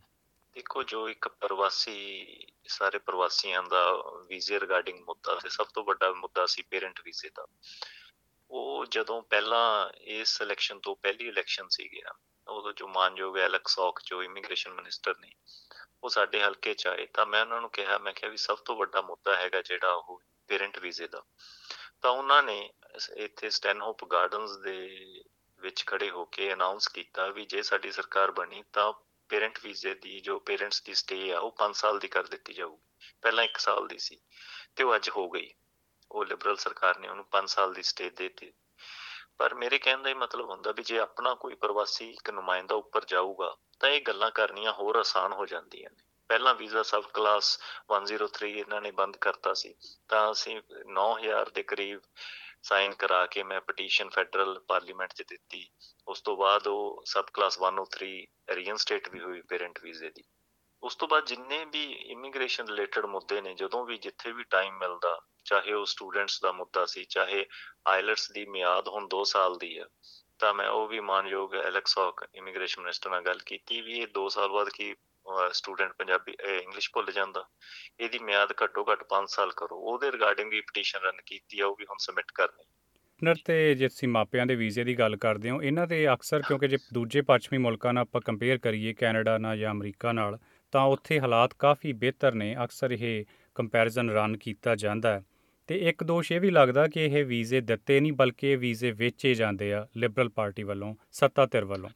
ਦੇਖੋ, 0.53 0.83
ਜੋ 0.83 1.09
ਇੱਕ 1.09 1.27
ਪ੍ਰਵਾਸੀ, 1.27 2.25
ਸਾਰੇ 2.67 2.97
ਪ੍ਰਵਾਸੀਆਂ 2.97 3.63
ਦਾ 3.63 3.91
ਵੀਜ਼ੇ 4.27 4.59
ਰਿਗਾਰਡਿੰਗ 4.59 4.99
ਮੁੱਦਾ 4.99 5.35
ਤੇ 5.35 5.49
ਸਭ 5.49 5.65
ਤੋਂ 5.73 5.83
ਵੱਡਾ 5.83 6.11
ਮੁੱਦਾ 6.11 6.45
ਸੀ 6.45 6.63
ਪੇਰੈਂਟ 6.69 7.01
ਵੀਜ਼ੇ 7.05 7.29
ਦਾ। 7.29 7.47
ਉਹ 8.51 8.85
ਜਦੋਂ 8.91 9.21
ਪਹਿਲਾਂ 9.21 9.89
ਇਸ 10.01 10.41
ਇਲੈਕਸ਼ਨ 10.41 10.79
ਤੋਂ 10.79 10.95
ਪਹਿਲੀ 10.95 11.27
ਇਲੈਕਸ਼ਨ 11.27 11.67
ਸੀਗੀ 11.69 12.01
ਨਾ, 12.01 12.13
ਉਦੋਂ 12.51 12.73
ਜੋ 12.73 12.87
ਮਾਨਯੋਗ 12.87 13.37
ਐਲੈਕਸ 13.37 13.79
ਔਕ 13.79 13.99
ਜੋ 14.05 14.23
ਇਮੀਗ੍ਰੇਸ਼ਨ 14.23 14.73
ਮਿਨਿਸਟਰ 14.73 15.15
ਨੇ, 15.19 15.31
ਉਹ 16.03 16.09
ਸਾਡੇ 16.09 16.41
ਹਲਕੇ 16.41 16.73
ਚ 16.73 16.87
ਆਏ 16.87 17.05
ਤਾਂ 17.05 17.25
ਮੈਂ 17.25 17.41
ਉਹਨਾਂ 17.41 17.61
ਨੂੰ 17.61 17.69
ਕਿਹਾ, 17.69 17.97
ਮੈਂ 17.97 18.13
ਕਿਹਾ 18.13 18.31
ਵੀ 18.31 18.37
ਸਭ 18.37 18.57
ਤੋਂ 18.57 18.75
ਵੱਡਾ 18.75 19.01
ਮੁੱਦਾ 19.01 19.35
ਹੈਗਾ 19.35 19.61
ਜਿਹੜਾ 19.61 19.93
ਉਹ 19.93 20.21
ਪੇਰੈਂਟ 20.47 20.79
ਵੀਜ਼ੇ 20.79 21.07
ਦਾ। 21.07 21.23
ਤਾਂ 22.01 22.11
ਉਹਨਾਂ 22.11 22.43
ਨੇ 22.43 22.71
ਇਸ- 22.95 23.13
ਇੱਥੇ 23.13 23.49
ਸਟੈਨਹੋਪ 23.49 24.05
ਗਾਰਡਨਸ 24.05 24.51
ਦੇ 24.57 24.89
ਵਿੱਚ 25.59 25.85
ਖੜੇ 25.85 26.09
ਹੋ 26.09 26.25
ਕੇ 26.25 26.53
ਅਨਾਉਂਸ 26.53 26.87
ਕੀਤਾ 26.87 27.27
ਵੀ 27.27 27.45
ਜੇ 27.45 27.61
ਸਾਡੀ 27.61 27.91
ਸਰਕਾਰ 27.91 28.31
ਬਣੀ 28.31 28.63
ਤਾਂ 28.73 28.93
ਪੇਰੈਂਟ 29.29 29.59
ਵੀਜ਼ੇ 29.63 29.93
ਦੀ 29.93 30.19
ਜੋ 30.19 30.39
ਪੇਰੈਂਟਸ 30.39 30.83
ਦੀ 30.83 30.93
ਸਟੇ 30.93 31.33
ਆ 31.33 31.39
ਉਹ 31.39 31.51
5 31.51 31.75
ਸਾਲ 31.75 31.99
ਦੀ 31.99 32.07
ਕਰ 32.07 32.23
ਦਿੱਤੀ 32.23 32.53
ਜਾਊਗੀ। 32.53 33.09
ਪਹਿਲਾਂ 33.21 33.43
1 33.43 33.57
ਸਾਲ 33.57 33.87
ਦੀ 33.87 33.97
ਸੀ 33.97 34.19
ਤੇ 34.75 34.83
ਉਹ 34.83 34.95
ਅੱਜ 34.95 35.09
ਹੋ 35.09 35.29
ਗਈ। 35.29 35.53
ਉਹ 36.11 36.25
ਲਿਬਰਲ 36.25 36.55
ਸਰਕਾਰ 36.55 36.99
ਨੇ 36.99 37.07
ਉਹਨੂੰ 37.07 37.25
5 37.31 37.49
ਸਾਲ 37.49 37.73
ਦੀ 37.73 37.83
ਸਟੇ 37.83 38.09
ਦੇ 38.09 38.27
ਦਿੱਤੀ। 38.27 38.53
ਪਰ 39.37 39.53
ਮੇਰੇ 39.53 39.77
ਕਹਿਣ 39.77 40.01
ਦਾ 40.01 40.09
ਇਹ 40.09 40.15
ਮਤਲਬ 40.15 40.49
ਹੁੰਦਾ 40.49 40.71
ਵੀ 40.71 40.83
ਜੇ 40.83 40.99
ਆਪਣਾ 40.99 41.35
ਕੋਈ 41.35 41.55
ਪ੍ਰਵਾਸੀ 41.55 42.09
ਇੱਕ 42.09 42.29
ਨੁਮਾਇੰਦਾ 42.29 42.75
ਉੱਪਰ 42.75 43.05
ਜਾਊਗਾ 43.05 43.57
ਤਾਂ 43.79 43.89
ਇਹ 43.89 44.01
ਗੱਲਾਂ 44.01 44.31
ਕਰਨੀਆਂ 44.31 44.73
ਹੋਰ 44.73 44.95
ਆਸਾਨ 44.95 45.33
ਹੋ 45.33 45.45
ਜਾਂਦੀਆਂ 45.45 45.89
ਨੇ। 45.89 46.08
ਪਹਿਲਾਂ 46.29 46.55
ਵੀਜ਼ਾ 46.55 46.83
ਸਬ 46.83 47.03
ਕਲਾਸ 47.03 47.59
103 47.91 48.47
ਇਹਨਾਂ 48.47 48.81
ਨੇ 48.81 48.91
ਬੰਦ 48.91 49.17
ਕਰਤਾ 49.17 49.53
ਸੀ। 49.53 49.73
ਤਾਂ 50.07 50.31
ਅਸੀਂ 50.31 50.61
9000 50.85 51.49
ਦੇ 51.49 51.63
ਕਰੀਬ 51.63 52.01
ਸਾਈਨ 52.63 52.93
ਕਰਾ 52.93 53.25
ਕੇ 53.25 53.43
ਮੈਂ 53.43 53.61
ਪਟੀਸ਼ਨ 53.61 54.09
ਫੈਡਰਲ 54.09 54.59
ਪਾਰਲੀਮੈਂਟ 54.59 55.13
'ਚ 55.13 55.23
ਦਿੱਤੀ। 55.29 55.69
ਉਸ 56.07 56.21
ਤੋਂ 56.21 56.37
ਬਾਅਦ 56.37 56.67
ਉਹ 56.67 57.01
ਸਬ 57.05 57.25
ਕਲਾਸ 57.33 57.59
103 57.59 58.27
ਰੀਇਨਸਟੇਟ 58.49 59.09
ਵੀ 59.09 59.19
ਹੋਈ 59.19 59.41
ਪੇਰੈਂਟ 59.41 59.79
ਵੀਜ਼ੇ 59.83 60.09
ਦੀ। 60.09 60.23
ਉਸ 60.83 60.95
ਤੋਂ 60.95 61.07
ਬਾਅਦ 61.07 61.25
ਜਿੰਨੇ 61.25 61.65
ਵੀ 61.65 61.83
ਇਮੀਗ੍ਰੇਸ਼ਨ 62.11 62.67
ਰਿਲੇਟਡ 62.67 63.05
ਮੁੱਦੇ 63.05 63.41
ਨੇ, 63.41 63.53
ਜਦੋਂ 63.53 63.85
ਵੀ 63.85 63.97
ਜਿੱਥੇ 63.97 64.31
ਵੀ 64.31 64.43
ਟਾਈਮ 64.43 64.77
ਮਿਲਦਾ, 64.77 65.21
ਚਾਹੇ 65.45 65.73
ਉਹ 65.73 65.85
ਸਟੂਡੈਂਟਸ 65.85 66.41
ਦਾ 66.41 66.51
ਮੁੱਦਾ 66.51 66.85
ਸੀ, 66.85 67.03
ਚਾਹੇ 67.03 67.45
ਆਇਲਟਸ 67.87 68.31
ਦੀ 68.31 68.45
ਮਿਆਦ 68.45 68.87
ਹੁਣ 68.87 69.07
2 69.07 69.23
ਸਾਲ 69.23 69.57
ਦੀ 69.57 69.79
ਹੈ 69.79 69.85
ਤਾਂ 70.39 70.53
ਮੈਂ 70.53 70.69
ਉਹ 70.69 70.87
ਵੀ 70.87 70.99
ਮਾਨਯੋਗ 70.99 71.55
ਐਲੈਕਸ 71.55 71.97
ਹੌਕ 71.97 72.25
ਇਮੀਗ੍ਰੇਸ਼ਨ 72.35 72.81
ਮਿਨਿਸਟਰ 72.81 73.09
ਨਾਲ 73.09 73.21
ਗੱਲ 73.21 73.39
ਕੀਤੀ 73.39 73.81
ਵੀ 73.81 73.99
ਇਹ 73.99 74.07
2 74.07 74.27
ਸਾਲ 74.29 74.47
ਬਾਅਦ 74.47 74.69
ਕੀ 74.69 74.95
ਸਟੂਡੈਂਟ 75.53 75.91
ਪੰਜਾਬੀ 75.97 76.35
ਇੰਗਲਿਸ਼ 76.53 76.89
ਭੁੱਲ 76.93 77.11
ਜਾਂਦਾ, 77.11 77.43
ਇਹਦੀ 77.99 78.19
ਮਿਆਦ 78.19 78.53
ਘੱਟੋ 78.63 78.85
ਘੱਟ 78.91 79.03
5 79.09 79.29
ਸਾਲ 79.29 79.51
ਕਰੋ। 79.57 79.79
ਉਹਦੇ 79.83 80.11
ਰਿਗਾਰਡਿੰਗ 80.11 80.51
ਵੀ 80.51 80.61
ਪਟੀਸ਼ਨ 80.61 80.99
ਰਨ 80.99 81.21
ਕੀਤੀ 81.25 81.59
ਆ, 81.59 81.65
ਉਹ 81.65 81.75
ਵੀ 81.79 81.85
ਹੁਣ 81.85 81.97
ਸਬਮਿਟ 81.99 82.31
ਕਰਨੀ 82.35 82.63
ਨਰ 83.21 83.35
ਤੇ 83.45 83.55
ਜੇ 83.75 83.87
ਤੁਸੀਂ 83.87 84.07
ਮਾਪਿਆਂ 84.09 84.45
ਦੇ 84.45 84.55
ਵੀਜ਼ੇ 84.55 84.83
ਦੀ 84.83 84.93
ਗੱਲ 84.99 85.15
ਕਰਦੇ 85.17 85.49
ਹੋ, 85.49 85.61
ਇਹਨਾਂ 85.61 85.87
ਦੇ 85.87 85.97
ਅਕਸਰ 86.13 86.41
ਕਿਉਂਕਿ 86.41 86.67
ਜੇ 86.67 86.77
ਦੂਜੇ 86.93 87.21
ਪੱਛਮੀ 87.21 87.57
ਮੁਲਕਾਂ 87.57 87.93
ਨਾਲ 87.93 88.01
ਆਪਾਂ 88.01 88.21
ਕੰਪੇਅਰ 88.21 88.57
ਕਰੀਏ, 88.57 88.93
ਕੈਨੇਡਾ 88.93 89.37
ਨਾਲ 89.37 89.57
ਜਾਂ 89.57 89.71
ਅਮਰੀਕਾ 89.71 90.11
ਨਾਲ, 90.11 90.37
ਤਾਂ 90.73 90.83
ਉੱਥੇ 90.85 91.19
ਹਾਲਾਤ 91.19 91.53
ਕਾਫੀ 91.59 91.93
ਬਿਹਤਰ 91.93 92.33
ਨੇ। 92.33 92.55
ਅਕਸਰ 92.63 92.91
ਇਹ 92.91 93.25
ਕੰਪੈਰੀਜ਼ਨ 93.55 94.09
ਰਨ 94.09 94.37
ਕੀਤਾ 94.37 94.75
ਜਾਂਦਾ 94.75 95.13
ਹੈ। 95.13 95.23
ਤੇ 95.69 95.77
ਇੱਕ 95.89 96.03
ਦੋਸ਼ 96.03 96.31
ਇਹ 96.31 96.39
ਵੀ 96.41 96.49
ਲੱਗਦਾ 96.49 96.87
ਕਿ 96.87 97.05
ਇਹ 97.05 97.25
ਵੀਜ਼ੇ 97.25 97.61
ਦਿੱਤੇ 97.61 97.99
ਨਹੀਂ, 97.99 98.13
ਬਲਕਿ 98.13 98.51
ਇਹ 98.51 98.57
ਵੀਜ਼ੇ 98.57 98.91
ਵੇਚੇ 98.91 99.33
ਜਾਂਦੇ 99.33 99.73
ਆ 99.73 99.85
ਲਿਬਰਲ 99.97 100.29
ਪਾਰਟੀ 100.29 100.63
ਵੱਲੋਂ 100.63 100.93
ਸੱਤਾ 101.11 101.45
ਧਿਰ 101.45 101.65
ਵੱਲੋਂ। 101.65 101.89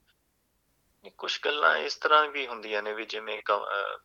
ਕੁਝ 1.18 1.40
ਗੱਲਾਂ 1.46 1.78
ਇਸ 1.78 1.96
ਤਰ੍ਹਾਂ 1.96 2.28
ਵੀ 2.28 2.48
ਹੁੰਦੀਆਂ 2.48 2.82
ਨੇ 2.84 2.94
ਵੀ 2.94 3.06
ਜਿਵੇਂ 3.06 3.42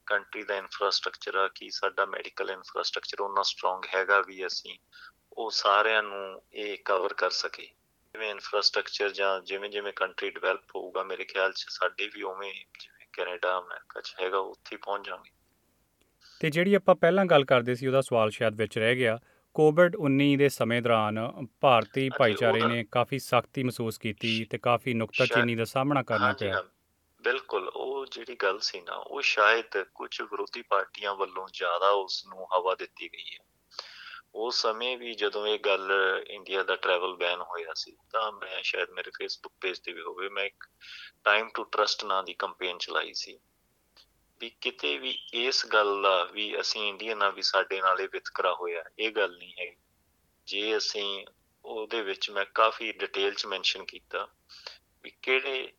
ਕੰਟਰੀ 0.07 0.43
ਦਾ 0.43 0.57
ਇਨਫਰਾਸਟ੍ਰਕਚਰ 0.57 1.35
ਆ 1.35 1.49
ਕੀ 1.49 1.71
ਸਾਡਾ 1.71 2.07
ਮੈਡੀਕਲ 2.07 2.51
ਇਨਫਰਾਸਟ੍ਰਕਚਰ 2.51 3.21
ਉਹਨਾਂ 3.21 3.43
ਸਟਰੋਂਗ 3.45 3.85
ਹੈਗਾ 3.95 4.21
ਵੀ 4.21 4.47
ਅਸੀਂ 4.47 4.79
ਉਹ 5.33 5.51
ਸਾਰਿਆਂ 5.51 6.03
ਨੂੰ 6.03 6.43
ਇਹ 6.55 6.77
ਕਵਰ 6.85 7.13
ਕਰ 7.13 7.31
ਸਕੇ। 7.31 7.63
ਜਿਵੇਂ 7.63 8.31
ਇਨਫਰਾਸਟ੍ਰਕਚਰ 8.31 9.11
ਜਾਂ 9.11 9.41
ਜਿਵੇਂ 9.41 9.71
ਜਿਵੇਂ 9.71 9.93
ਕੰਟਰੀ 9.93 10.31
ਡਿਵੈਲਪ 10.31 10.77
ਹੋਊਗਾ 10.77 11.03
ਮੇਰੇ 11.03 11.25
ਖਿਆਲ 11.25 11.53
'ਚ 11.53 11.65
ਸਾਡੇ 11.69 12.09
ਵੀ 12.15 12.23
ਉਵੇਂ 12.23 12.53
ਜਿਵੇਂ 12.53 13.07
ਕੈਨੇਡਾ 13.13 13.59
ਅਮਰੀਕਾ 13.59 14.01
'ਚ 14.01 14.15
ਹੈਗਾ 14.23 14.39
ਉੱਥੇ 14.39 14.77
ਪਹੁੰਚ 14.77 15.07
ਜਾਵਾਂਗੇ। 15.07 15.31
ਤੇ 16.41 16.51
ਜਿਹੜੀ 16.51 16.75
ਆਪਾਂ 16.75 16.95
ਪਹਿਲਾਂ 16.95 17.25
ਗੱਲ 17.27 17.45
ਕਰਦੇ 17.45 17.75
ਸੀ 17.75 17.87
ਉਹਦਾ 17.87 18.01
ਸਵਾਲ 18.01 18.31
ਸ਼ਾਇਦ 18.31 18.55
ਵਿੱਚ 18.55 18.79
ਰਹਿ 18.79 18.97
ਗਿਆ। 18.97 19.19
ਕੋਵਿਡ 19.55 19.97
19 19.99 20.37
ਦੇ 20.37 20.49
ਸਮੇਂ 20.49 20.81
ਦੌਰਾਨ 20.83 21.19
ਭਾਰਤੀ 21.61 22.09
ਭਾਈਚਾਰੇ 22.19 22.61
ਨੇ 22.67 22.85
ਕਾਫੀ 22.93 23.19
ਸਖਤੀ 23.19 23.63
ਮਹਿਸੂਸ 23.63 23.99
ਕੀਤੀ 23.99 24.45
ਤੇ 24.45 24.59
ਕਾਫੀ 24.59 24.95
ਨੁਕਤਾਚੀਨੀ 24.95 25.55
ਦਾ 25.55 25.65
ਸਾਹਮਣਾ 25.65 26.03
ਕਰਨਾ 26.03 26.33
ਪਿਆ। 26.33 26.63
ਬਿਲਕੁਲ, 27.23 27.69
ਉਹ 27.69 28.07
ਜਿਹੜੀ 28.07 28.35
ਗੱਲ 28.35 28.59
ਸੀ 28.59 28.81
ਨਾ, 28.81 28.95
ਉਹ 28.95 29.23
ਸ਼ਾਇਦ 29.23 29.83
ਕੁਝ 29.95 30.21
ਵਿਰੋਧੀ 30.21 30.63
ਪਾਰਟੀਆਂ 30.63 31.15
ਵੱਲੋਂ 31.15 31.49
ਜ਼ਿਆਦਾ 31.53 31.91
ਉਸ 31.91 32.27
ਨੂੰ 32.27 32.47
ਹਵਾ 32.57 32.75
ਦਿੱਤੀ 32.75 33.09
ਗਈ 33.09 33.35
ਹੈ। 33.35 33.45
ਉਸ 34.35 34.63
ਸਮੇਂ 34.63 34.99
ਵੀ 34.99 35.15
ਜਦੋਂ 35.15 35.47
ਇਹ 35.47 35.59
ਗੱਲ 35.59 35.93
ਇੰਡੀਆ 36.27 36.63
ਦਾ 36.63 36.77
ਟਰੈਵਲ 36.77 37.17
ਬੈਨ 37.17 37.41
ਹੋਇਆ 37.41 37.73
ਸੀ, 37.75 37.97
ਤਾਂ 38.11 38.33
ਮੈਂ 38.33 38.63
ਸ਼ਾਇਦ 38.63 38.91
ਮੇਰੇ 38.91 39.11
ਫੇਸਬੁੱਕ 39.11 39.55
ਪੇਜ 39.61 39.79
ਤੇ 39.79 39.93
ਵੀ 39.93 40.03
ਹੋਵੇ, 40.03 40.29
ਮੈਂ 40.29 40.45
ਇੱਕ 40.45 40.65
ਟਾਈਮ 41.25 41.49
ਟੂ 41.55 41.65
ਟਰਸਟ 41.65 42.05
ਨਾਂ 42.05 42.23
ਦੀ 42.23 42.35
ਕੈਂਪੇਨ 42.35 42.79
ਚਲਾਈ 42.79 43.15
ਸੀ। 43.15 43.39
ਵੀ 44.41 44.51
ਕਿਤੇ 44.61 44.99
ਵੀ 44.99 45.19
ਇਸ 45.33 45.67
ਗੱਲ 45.67 46.03
ਦਾ 46.03 46.25
ਵੀ 46.25 46.61
ਅਸੀਂ 46.61 46.89
ਇੰਡੀਅਨ 46.89 47.23
ਆ 47.23 47.31
ਵੀ 47.31 47.43
ਸਾਡੇ 47.43 47.81
ਨਾਲ 47.81 48.01
ਇਹ 48.01 48.09
ਵਿਤਕਰਾ 48.13 48.55
ਹੋਇਆ, 48.55 48.85
ਇਹ 48.99 49.13
ਗੱਲ 49.13 49.39
ਨਹੀਂ 49.39 49.55
ਹੈ। 49.61 49.75
ਜੇ 50.47 50.77
ਅਸੀਂ 50.77 51.27
ਉਹਦੇ 51.65 52.03
ਵਿੱਚ 52.03 52.31
ਮੈਂ 52.31 52.45
ਕਾਫੀ 52.45 52.93
ਡਿਟੇਲ 52.93 53.35
ਚ 53.35 53.47
ਮੈਂਸ਼ਨ 53.47 53.85
ਕੀਤਾ 53.85 54.29
ਵੀ 55.03 55.13
ਕਿਹੜੇ 55.23 55.73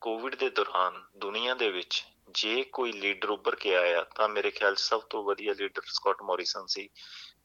ਕੋਵਿਡ 0.00 0.34
ਦੇ 0.34 0.50
ਦੌਰਾਨ 0.50 1.04
ਦੁਨੀਆ 1.16 1.54
ਦੇ 1.54 1.70
ਵਿੱਚ 1.70 2.04
ਜੇ 2.28 2.62
ਕੋਈ 2.62 2.92
ਲੀਡਰ 2.92 3.28
ਉੱਭਰ 3.28 3.54
ਕੇ 3.54 3.76
ਆਇਆ 3.76 4.04
ਤਾਂ 4.04 4.28
ਮੇਰੇ 4.28 4.50
ਖਿਆਲ 4.50 4.74
ਸਭ 4.74 5.00
ਤੋਂ 5.00 5.24
ਵਧੀਆ 5.24 5.52
ਲੀਡਰ 5.52 5.82
ਸਕਾਟ 5.86 6.22
ਮੋਰਿਸਨ 6.22 6.66
ਸੀ, 6.66 6.88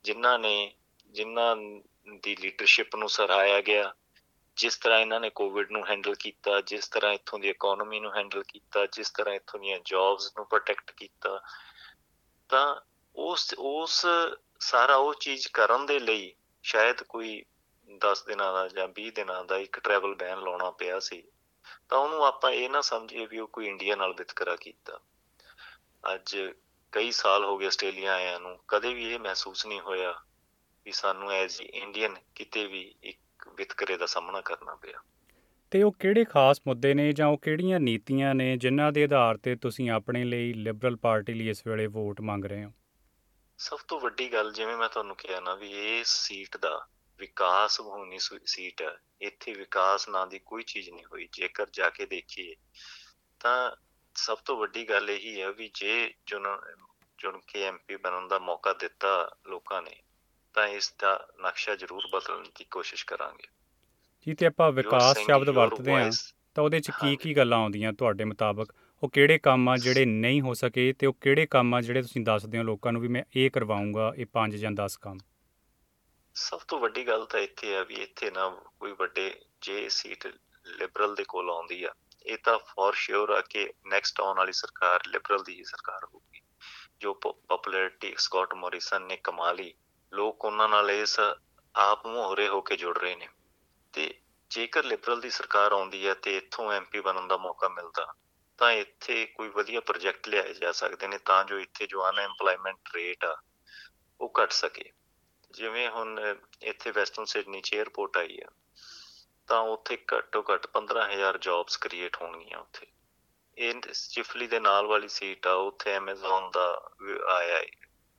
ਜਿਨ੍ਹਾਂ 0.04 0.40
ਨੇ, 0.40 0.74
ਜਿਨ੍ਹਾਂ 1.12 1.56
ਦੀ 2.24 2.36
ਲੀਡਰਸ਼ਿਪ 2.36 2.96
ਨੂੰ 2.96 3.10
ਸਰਾਹਾਇਆ 3.10 3.62
ਗਿਆ, 3.62 3.94
ਜਿਸ 4.58 4.78
ਤਰ੍ਹਾਂ 4.78 5.00
ਇਹਨਾਂ 5.00 5.20
ਨੇ 5.20 5.30
ਕੋਵਿਡ 5.30 5.72
ਨੂੰ 5.72 5.88
ਹੈਂਡਲ 5.88 6.16
ਕੀਤਾ, 6.16 6.62
ਜਿਸ 6.62 6.88
ਤਰ੍ਹਾਂ 6.88 7.14
ਇੱਥੋਂ 7.14 7.40
ਦੀ 7.40 7.50
ਇਕਨੋਮੀ 7.50 8.00
ਨੂੰ 8.00 8.16
ਹੈਂਡਲ 8.16 8.44
ਕੀਤਾ, 8.44 8.86
ਜਿਸ 8.86 9.12
ਤਰ੍ਹਾਂ 9.12 9.36
ਇੱਥੋਂ 9.36 9.60
ਦੀਆਂ 9.60 9.80
ਜੌਬਸ 9.86 10.34
ਨੂੰ 10.38 10.46
ਪ੍ਰੋਟੈਕਟ 10.46 10.92
ਕੀਤਾ, 10.92 11.42
ਤਾਂ 12.50 12.82
ਉਸ 13.16 13.56
ਉਸ 13.58 14.06
ਸਾਰਾ 14.60 14.96
ਉਹ 14.96 15.14
ਚੀਜ਼ 15.14 15.48
ਕਰਨ 15.48 15.86
ਦੇ 15.86 16.00
ਲਈ 16.00 16.34
ਸ਼ਾਇਦ 16.64 17.04
ਕੋਈ 17.04 17.44
10 18.02 18.24
ਦਿਨਾਂ 18.28 18.54
ਦਾ 18.54 18.68
ਜਾਂ 18.68 18.88
20 18.88 19.12
ਦਿਨਾਂ 19.12 19.46
ਦਾ 19.46 19.58
ਇੱਕ 19.58 19.80
ਟਰੈਵਲ 19.80 20.16
ਬੈਨ 20.16 20.40
ਲਾਉਣਾ 20.40 20.72
ਪਿਆ 20.72 21.00
ਸੀ। 21.00 21.24
ਤਾਂ 21.90 21.98
ਉਹਨੂੰ 21.98 22.26
ਆਪਾਂ 22.26 22.52
ਇਹ 22.52 22.70
ਨਾ 22.70 22.82
ਸਮਝੀਏ 22.82 23.26
ਵੀ 23.26 23.40
ਉਹ 23.40 23.48
ਕੋਈ 23.48 23.68
ਇੰਡੀਆ 23.68 23.96
ਨਾਲ 23.96 24.14
ਵਿਤਕਰਾ 24.14 24.56
ਕੀਤਾ। 24.56 25.00
ਅੱਜ 26.14 26.38
ਕਈ 26.92 27.12
ਸਾਲ 27.12 27.44
ਹੋ 27.44 27.58
ਗਏ 27.58 27.66
ਆਸਟ੍ਰੇਲੀਆ 27.66 28.14
ਆਇਆਂ 28.14 28.40
ਨੂੰ 28.40 28.60
ਕਦੇ 28.68 28.94
ਵੀ 28.94 29.14
ਇਹ 29.14 29.20
ਮਹਿਸੂਸ 29.20 29.66
ਨਹੀਂ 29.66 29.80
ਹੋਇਆ 29.80 30.22
ਵੀ 30.86 30.92
ਸਾਨੂੰ 30.92 31.32
ਐਜ਼ 31.32 31.62
ਇੰਡੀਅਨ 31.62 32.16
ਕਿਤੇ 32.36 32.66
ਵੀ 32.66 32.96
ਇੱਕ 33.04 33.20
ਵਿਤਕਰੇ 33.56 33.98
ਦਾ 33.98 34.06
ਸਾਹਮਣਾ 34.06 34.42
ਕਰਨਾ 34.42 34.76
ਪਿਆ। 34.76 35.02
ਤੇ 35.72 35.84
ਉਹ 35.84 35.92
ਕਿਹੜੇ 35.92 36.26
ਖਾਸ 36.26 36.62
ਮੁੱਦੇ 36.68 36.94
ਨੇ 36.94 37.14
ਜਾਂ 37.14 37.28
ਉਹ 37.28 37.38
ਕਿਹੜੀਆਂ 37.38 37.80
ਨੀਤੀਆਂ 37.80 38.36
ਨੇ 38.36 38.58
ਜਿਨ੍ਹਾਂ 38.58 38.92
ਦੇ 38.92 39.04
ਆਧਾਰ 39.04 39.38
ਤੇ 39.38 39.56
ਤੁਸੀਂ 39.56 39.90
ਆਪਣੇ 39.90 40.24
ਲਈ 40.24 40.54
ਲਿਬਰਲ 40.54 40.96
ਪਾਰਟੀ 40.96 41.34
ਲਈ 41.34 41.50
ਇਸ 41.50 41.68
ਵੇਲੇ 41.68 41.88
ਵੋਟ 41.88 42.22
ਮੰਗ 42.22 42.46
ਰਹੇ 42.46 42.66
ਹੋ? 42.66 42.72
ਸਭ 43.58 43.78
ਤੋਂ 43.88 44.00
ਵੱਡੀ 44.00 44.34
ਗੱਲ 44.34 44.54
ਜਿਵੇਂ 44.54 44.78
ਮੈਂ 44.78 44.90
ਤੁਹਾਨੂੰ 44.90 45.16
ਕਿਹਾ 45.16 45.40
ਨਾ 45.40 45.56
ਵੀ 45.56 45.72
ਇਹ 45.72 46.04
ਸੀਟ 46.06 46.58
ਦਾ 46.58 46.88
ਵਿਕਾਸ 47.22 47.80
ਹੋਣੀ 47.80 48.20
ਸੀਟ 48.46 48.82
ਇੱਥੇ 49.22 49.54
ਵਿਕਾਸ 49.54 50.10
ਨਾਂ 50.10 50.26
ਦੀ 50.28 50.40
ਕੋਈ 50.40 50.64
ਚੀਜ਼ 50.64 50.90
ਨਹੀਂ 50.90 51.06
ਹੋਈ। 51.06 51.28
ਜੇਕਰ 51.34 51.68
ਜਾ 51.74 51.90
ਕੇ 51.90 52.06
ਦੇਖੀਏ 52.06 52.56
ਤਾਂ 53.40 53.72
ਸਭ 54.16 54.38
ਤੋਂ 54.46 54.58
ਵੱਡੀ 54.58 54.90
ਗੱਲ 54.90 55.10
ਇਹੀ 55.10 55.42
ਹੈ 55.42 55.52
ਵੀ 55.52 55.70
ਜੇ 55.74 56.14
ਚੁਣ 56.26 57.40
ਕੇ 57.48 57.64
ਐਮਪੀ 57.64 57.96
ਬਣਨ 57.96 58.28
ਦਾ 58.28 58.40
ਮੌਕਾ 58.40 58.74
ਦਿੱਤਾ 58.74 59.10
ਲੋਕਾਂ 59.48 59.82
ਨੇ 59.82 59.96
ਤਾਂ 60.56 60.68
ਇਸ 60.68 60.94
ਦਾ 61.00 61.28
ਨਕਸ਼ਾ 61.42 61.76
ਜ਼ਰੂਰ 61.76 62.08
ਬਦਲਣ 62.14 62.44
ਦੀ 62.58 62.66
ਕੋਸ਼ਿਸ਼ 62.72 63.06
ਕਰਾਂਗੇ। 63.06 63.48
ਜੀ 64.28 64.34
ਤੇ 64.34 64.46
ਆਪਾਂ 64.46 64.72
ਵਿਕਾਸ 64.72 65.18
ਸ਼ਬਦ 65.18 65.50
ਵਰਤਦੇ 65.50 65.92
voice, 65.92 66.22
ਤਾਂ 66.56 66.64
ਉਹਦੇ 66.64 66.80
'ਚ 66.80 66.92
ਕੀ। 66.92 67.16
ਕੀ 67.16 67.36
ਗੱਲਾਂ 67.38 67.60
ਆਉਂਦੀਆਂ 67.60 67.94
ਤੁਹਾਡੇ 67.94 68.24
ਮੁਤਾਬਕ? 68.24 68.74
ਉਹ 69.04 69.10
ਕਿਹੜੇ 69.10 69.38
ਕੰਮ 69.40 69.70
ਆ 69.70 69.78
ਜਿਹੜੇ 69.78 70.06
ਨਹੀਂ 70.06 70.42
ਹੋ 70.42 70.54
ਸਕੇ 70.54 70.94
ਤੇ 70.94 71.08
ਉਹ 71.08 71.14
ਕਿਹੜੇ 71.22 71.46
ਕੰਮ 71.46 71.76
ਆ 71.76 71.82
ਜਿਹੜੇ 71.82 72.02
ਤੁਸੀਂ 72.02 72.22
ਦੱਸਦੇ 72.22 72.58
ਹੋ 72.58 72.64
ਲੋਕਾਂ 72.64 72.92
ਨੂੰ 72.94 73.02
ਵੀ 73.02 73.08
ਮੈਂ 73.08 73.24
ਇਹ 73.36 73.50
ਕਰਵਾਉਂਗਾ 73.52 74.12
ਇਹ 74.18 74.26
5 74.34 74.58
ਜਾਂ 74.58 74.72
10 74.72 74.98
ਕੰਮ? 75.02 75.18
ਸਭ 76.36 76.60
ਤੋਂ 76.68 76.80
ਵੱਡੀ 76.80 77.08
ਗੱਲ 77.08 77.26
ਤਾਂ 77.26 77.40
ਇੱਥੇ 77.40 77.76
ਆ 77.78 77.84
ਵੀ 77.84 77.96
ਇੱਥੇ 77.96 78.30
ਨਾ 78.32 78.48
ਕੋਈ 78.80 78.92
ਵੱਡੇ 78.92 79.34
ਜੇ 79.62 79.88
ਸੀਟ 79.90 80.28
ਲਿਬਰਲ 80.68 81.16
ਦੇ 81.16 81.24
ਕੋਲ 81.24 81.50
ਆਉਂਦੀ 81.50 81.84
ਆ, 81.84 81.94
ਇਹ 82.26 82.38
ਤਾਂ 82.38 82.58
ਫੋਰ 82.60 82.94
ਸ਼ੋਰ 82.94 83.30
ਆ 83.30 83.42
ਕਿ 83.42 83.68
ਨੈਕਸਟ 83.88 84.20
ਆਉਣ 84.22 84.38
ਵਾਲੀ 84.38 84.52
ਸਰਕਾਰ 84.52 85.08
ਲਿਬਰਲ 85.08 85.44
ਦੀ 85.44 85.56
ਹੀ 85.56 85.64
ਸਰਕਾਰ 85.64 86.06
ਹੋਊਗੀ। 86.06 86.42
ਜੋ 87.00 87.14
ਪਪੂਲੈਰਿਟੀ 87.14 88.14
ਸਕਾਟ 88.18 88.54
ਮੋਰਿਸਨ 88.54 89.02
ਨੇ 89.02 89.18
ਕਮਾ 89.18 89.52
ਲਈ, 89.52 89.74
ਲੋਕ 90.14 90.46
ਉਹਨਾਂ 90.46 90.70
ਨਾਲ 90.70 90.92
ਇਸ 90.92 91.20
ਆਪ 91.20 92.06
ਮੁਹਰੇ 92.08 92.48
ਹੋ 92.48 92.62
ਕੇ 92.62 92.76
ਜੁੜ 92.76 92.98
ਰਹੇ 92.98 93.16
ਨੇ। 93.16 93.28
ਤੇ 93.94 94.14
ਜੇਕਰ 94.52 94.84
ਲਿਬਰਲ 94.84 95.22
ਦੀ 95.22 95.30
ਸਰਕਾਰ 95.30 95.72
ਆਉਂਦੀ 95.72 96.06
ਹੈ 96.08 96.14
ਤੇ 96.14 96.36
ਇੱਥੋਂ 96.38 96.72
ਐਮਪੀ 96.72 97.00
ਬਣਨ 97.00 97.28
ਦਾ 97.28 97.38
ਮੌਕਾ 97.38 97.70
ਮਿਲਦਾ, 97.70 98.14
ਤਾਂ 98.60 98.72
ਇੱਥੇ 98.72 99.26
ਕੋਈ 99.26 99.50
ਵਧੀਆ 99.50 99.80
ਪ੍ਰੋਜੈਕਟ 99.82 100.28
ਲਿਆਏ 100.28 100.54
ਜਾ 100.54 100.72
ਸਕਦੇ 100.72 101.08
ਨੇ, 101.08 101.18
ਤਾਂ 101.18 101.44
ਜੋ 101.46 101.60
ਇੱਥੇ 101.60 101.88
ਜੋ 101.88 102.10
ਅਨਐਮਪਲੋਇਮੈਂਟ 102.10 102.96
ਰੇਟ 102.96 103.26
ਆ, 103.26 103.36
ਉਹ 104.22 104.34
ਘਟ 104.44 104.52
ਸਕੇ। 104.52 104.92
ਜਿਵੇਂ 105.54 105.90
ਹੁਣ 105.90 106.20
ਇੱਥੇ 106.62 106.92
ਵੈਸਟਰਨ 106.92 107.26
ਸਿਡਨੀ 107.26 107.62
ਚ 107.62 107.76
에ਅਰਪੋਰਟ 107.76 108.18
ਆਈ 108.18 108.40
ਆ, 108.42 108.50
ਤਾਂ 109.50 109.60
ਉੱਥੇ 109.70 109.98
ਘੱਟੋ 110.14 110.44
ਘੱਟ 110.44 110.68
15000 110.68 111.38
ਜੌਬਸ 111.38 111.78
ਕ੍ਰੀਏਟ 111.78 112.22
ਹੋਣਗੀਆਂ 112.22 112.60
ਉੱਥੇ। 112.60 112.88
ਇਹ 113.58 113.74
ਚਿਫਲੀ 113.94 114.48
ਦੇ 114.48 114.60
ਨਾਲ 114.60 114.86
ਵਾਲੀ 114.86 115.08
ਸੀਟ 115.08 115.48
ਆ, 115.48 115.54
ਉੱਥੇ 115.54 115.98
Amazon 115.98 116.50
ਦਾ 116.52 116.68
ਵੀ 117.02 117.14
ਆਇਆ 117.30 117.62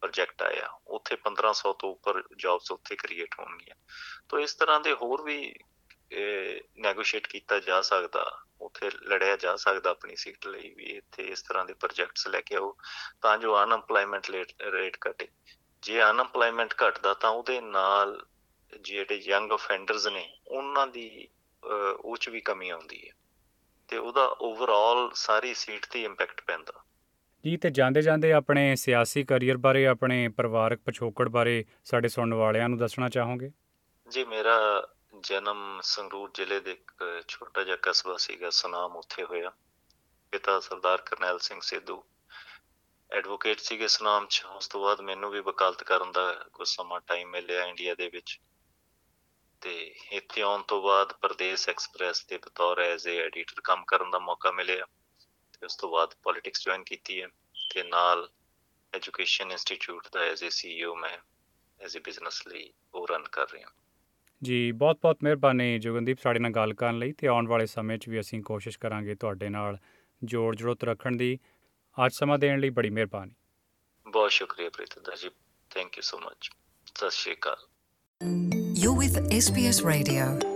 ਪ੍ਰੋਜੈਕਟ 0.03 0.43
ਆਇਆ। 0.43 0.69
ਉੱਥੇ 0.89 1.17
1500 1.17 1.73
ਤੋਂ 1.73 1.91
ਉੱਪਰ 1.91 2.23
ਜੌਬਸ 2.37 2.71
ਉੱਥੇ 2.73 2.97
ਕ੍ਰੀਏਟ 2.97 3.35
ਹੋਣਗੀਆਂ। 3.39 3.77
ਤਾਂ 4.29 4.41
ਇਸ 4.41 4.55
ਤਰ੍ਹਾਂ 4.55 4.81
ਦੇ 4.81 4.93
ਹੋਰ 4.93 5.23
ਵੀ 5.23 5.55
ਨੈਗੋਸ਼ੀਏਟ 6.79 7.27
ਕੀਤਾ 7.27 7.59
ਜਾ 7.61 7.81
ਸਕਦਾ, 7.83 8.25
ਉੱਥੇ 8.61 8.91
ਲੜਿਆ 8.91 9.37
ਜਾ 9.37 9.55
ਸਕਦਾ 9.57 9.91
ਆਪਣੀ 9.91 10.17
ਸੀਟ 10.17 10.47
ਲਈ 10.47 10.73
ਵੀ 10.75 10.85
ਇੱਥੇ 10.97 11.23
ਇਸ 11.25 11.43
ਤਰ੍ਹਾਂ 11.43 11.65
ਦੇ 11.65 11.75
ਪ੍ਰੋਜੈਕਟਸ 11.75 12.27
ਲੈ 12.29 12.41
ਕੇ 12.41 12.57
ਆਓ, 12.57 12.77
ਤਾਂ 13.23 13.37
ਜੋ 13.39 13.63
ਅਨਐਮਪਲੋਇਮੈਂਟ 13.63 14.31
ਰੇਟ 14.31 14.97
ਘਟੇ। 15.09 15.29
ਜੇ 15.83 16.03
ਅਨਐਮਪਲੋਇਮੈਂਟ 16.03 16.75
ਘਟਦਾ 16.83 17.15
ਤਾਂ 17.15 17.31
ਉਹਦੇ 17.31 17.61
ਨਾਲ 17.61 18.27
ਜਿਹੜੇ 18.81 19.17
ਯੰਗ 19.17 19.53
ਅਫੈਂਡਰਸ 19.53 20.07
ਨੇ 20.07 20.29
ਉਹਨਾਂ 20.49 20.87
ਦੀ 20.87 21.29
ਉਹ 22.01 22.17
ਚ 22.17 22.29
ਵੀ 22.29 22.41
ਕਮੀ 22.41 22.69
ਆਉਂਦੀ 22.69 23.09
ਹੈ 23.09 23.13
ਤੇ 23.89 23.99
ਉਹਦਾ 23.99 24.27
ਓਵਰਆਲ 24.41 25.11
ਸਾਰੀ 25.15 25.55
ਸੀਟ 25.55 25.87
ਤੇ 25.87 26.03
ਇੰਪੈਕਟ 26.03 26.41
ਪੈਂਦਾ। 26.41 26.73
ਜੀ 27.45 27.57
ਤੇ 27.57 27.71
ਜਾਂਦੇ 27.71 28.03
ਜਾਂਦੇ 28.03 28.33
ਆਪਣੇ 28.33 28.75
ਸਿਆਸੀ 28.77 29.25
ਕੈਰੀਅਰ 29.25 29.57
ਬਾਰੇ 29.57 29.87
ਆਪਣੇ 29.87 30.29
ਪਰਿਵਾਰਕ 30.29 30.81
ਪਿਛੋਕੜ 30.81 31.29
ਬਾਰੇ 31.29 31.65
ਸਾਡੇ 31.85 32.09
ਸੁਣਨ 32.09 32.35
ਵਾਲਿਆਂ 32.35 32.69
ਨੂੰ 32.69 32.79
ਦੱਸਣਾ 32.79 33.09
ਚਾਹੋਗੇ? 33.09 33.51
ਜੀ 34.09 34.25
ਮੇਰਾ 34.25 34.89
ਜਨਮ 35.21 35.81
ਸੰਗਰੂਰ 35.83 36.31
ਜ਼ਿਲ੍ਹੇ 36.35 36.61
ਦੇ 36.61 36.73
ਇੱਕ 36.73 37.23
ਛੋਟਾ 37.29 37.63
ਜਿਹਾ 37.65 37.77
ਕਸਬਾ 37.83 38.17
ਸੀਗਾ 38.17 38.51
ਸੁਨਾਮ 38.51 38.97
ਉੱਥੇ 38.97 39.25
ਹੋਇਆ। 39.25 39.53
ਪਿਤਾ 40.33 40.59
ਸਰਦਾਰ 40.61 41.01
ਕਰਨੈਲ 41.01 41.39
ਸਿੰਘ 41.39 41.61
ਸਿੱਧੂ 41.63 42.03
ਐਡਵੋਕੇਟ 43.13 43.59
ਸੀਗੇ 43.59 43.89
ਸੁਨਾਮ 43.89 44.27
ਚ, 44.27 44.45
ਉਸ 44.45 44.69
ਤੋਂ 44.69 44.83
ਬਾਅਦ 44.83 45.01
ਮੈਨੂੰ 45.01 45.31
ਵੀ 45.31 45.41
ਵਕਾਲਤ 45.41 45.83
ਕਰਨ 45.83 46.13
ਦਾ 46.13 46.49
ਕੁਝ 46.53 46.69
ਸਮਾਂ 46.69 47.01
ਟਾਈਮ 47.01 47.31
ਮਿਲਿਆ 47.31 47.67
ਇੰਡੀਆ 47.67 47.95
ਦੇ 47.95 48.09
ਵਿੱਚ। 48.09 48.41
ਤੇ 49.61 49.95
ਇੱਥੇ 50.13 50.43
ਆਉਣ 50.43 50.63
ਤੋਂ 50.63 50.83
ਬਾਅਦ 50.83 51.13
ਪ੍ਰਦੇਸ਼ 51.13 51.69
ਐਕਸਪ੍ਰੈਸ 51.69 52.25
ਤੇ 52.25 52.39
ਬਤੌਰ 52.39 52.79
ਐਜ਼ 52.79 53.09
ਏ 53.09 53.19
ਐਡੀਟਰ 53.19 53.61
ਕੰਮ 53.65 53.85
ਕਰਨ 53.85 54.11
ਦਾ 54.11 54.19
ਮੌਕਾ 54.19 54.53
ਮਿਲਿਆ 54.53 54.87
ਤੇ 55.53 55.67
ਉਸ 55.67 55.77
ਤੋਂ 55.77 55.91
ਬਾਅਦ 55.91 56.15
ਪੋਲਿਟਿਕਸ 56.23 56.65
ਜੁਆਇਨ 56.65 56.85
ਕੀਤੀ 56.85 57.23
ਹੈ 57.23 57.29
ਤੇ 57.75 57.83
ਨਾਲ 57.83 58.29
ਐਜੂਕੇਸ਼ਨ 58.93 59.51
ਇੰਸਟੀਚਿਊਟ 59.51 60.09
ਦਾ 60.13 60.21
ਐਜ਼ 60.21 60.45
ਏ 60.45 60.49
ਸੀਈਓ 60.49 60.95
ਮੈਂ 60.95 61.19
ਐਜ਼ 61.81 61.97
ਏ 61.97 62.01
ਬਿਜ਼ਨਸ 62.01 62.47
ਲਈ 62.47 62.73
ਉਹ 62.95 63.07
ਰਨ 63.09 63.23
ਕਰ 63.23 63.51
ਰਿਹਾ 63.53 63.69
ਜੀ 64.43 64.73
ਬਹੁਤ 64.73 64.99
ਬਹੁਤ 65.03 65.19
ਮਿਹਰਬਾਨੀ 65.23 65.79
ਜੋਗਨਦੀਪ 65.79 66.19
ਸਾਡੇ 66.19 66.39
ਨਾਲ 66.39 66.53
ਗੱਲ 66.53 66.75
ਕਰਨ 66.75 66.99
ਲਈ 66.99 67.13
ਤੇ 67.13 67.27
ਆਉਣ 67.27 67.49
ਵਾਲੇ 67.49 67.67
ਸਮੇਂ 67.67 67.99
'ਚ 67.99 68.09
ਵੀ 68.09 68.21
ਅਸੀਂ 68.21 68.43
ਕੋਸ਼ਿਸ਼ 68.43 68.79
ਕਰਾਂਗੇ 68.79 69.15
ਤੁਹਾਡੇ 69.15 69.49
ਨਾਲ 69.49 69.79
ਜੋੜ 70.25 70.57
ਜੜੋਤ 70.57 70.85
ਰੱਖਣ 70.85 71.17
ਦੀ। 71.17 71.39
ਅੱਜ 71.97 72.13
ਸਮਾਂ 72.13 72.39
ਦੇਣ 72.39 72.61
ਲਈ 72.61 72.71
ਬੜੀ 72.71 72.91
ਮਿਹਰਬਾਨੀ 72.91 73.35
ਬਹੁਤ 74.07 74.31
ਸ਼ੁਕਰੀਆ 74.31 74.71
ਪ੍ਰੀਤਿੰਦਰ 74.71 75.17
ਜੀ 75.17 75.31
ਥੈਂਕ 75.71 75.97
ਯੂ 75.99 76.03
ਸੋ 76.03 76.19
ਮਚ 76.19 76.51
ਸਤਿ 76.87 77.11
ਸ਼੍ਰੀ 77.11 77.35
ਅਕਾਲ 77.35 77.69
You're 78.83 78.95
with 78.99 79.17
SBS 79.37 79.79
Radio. 79.87 80.52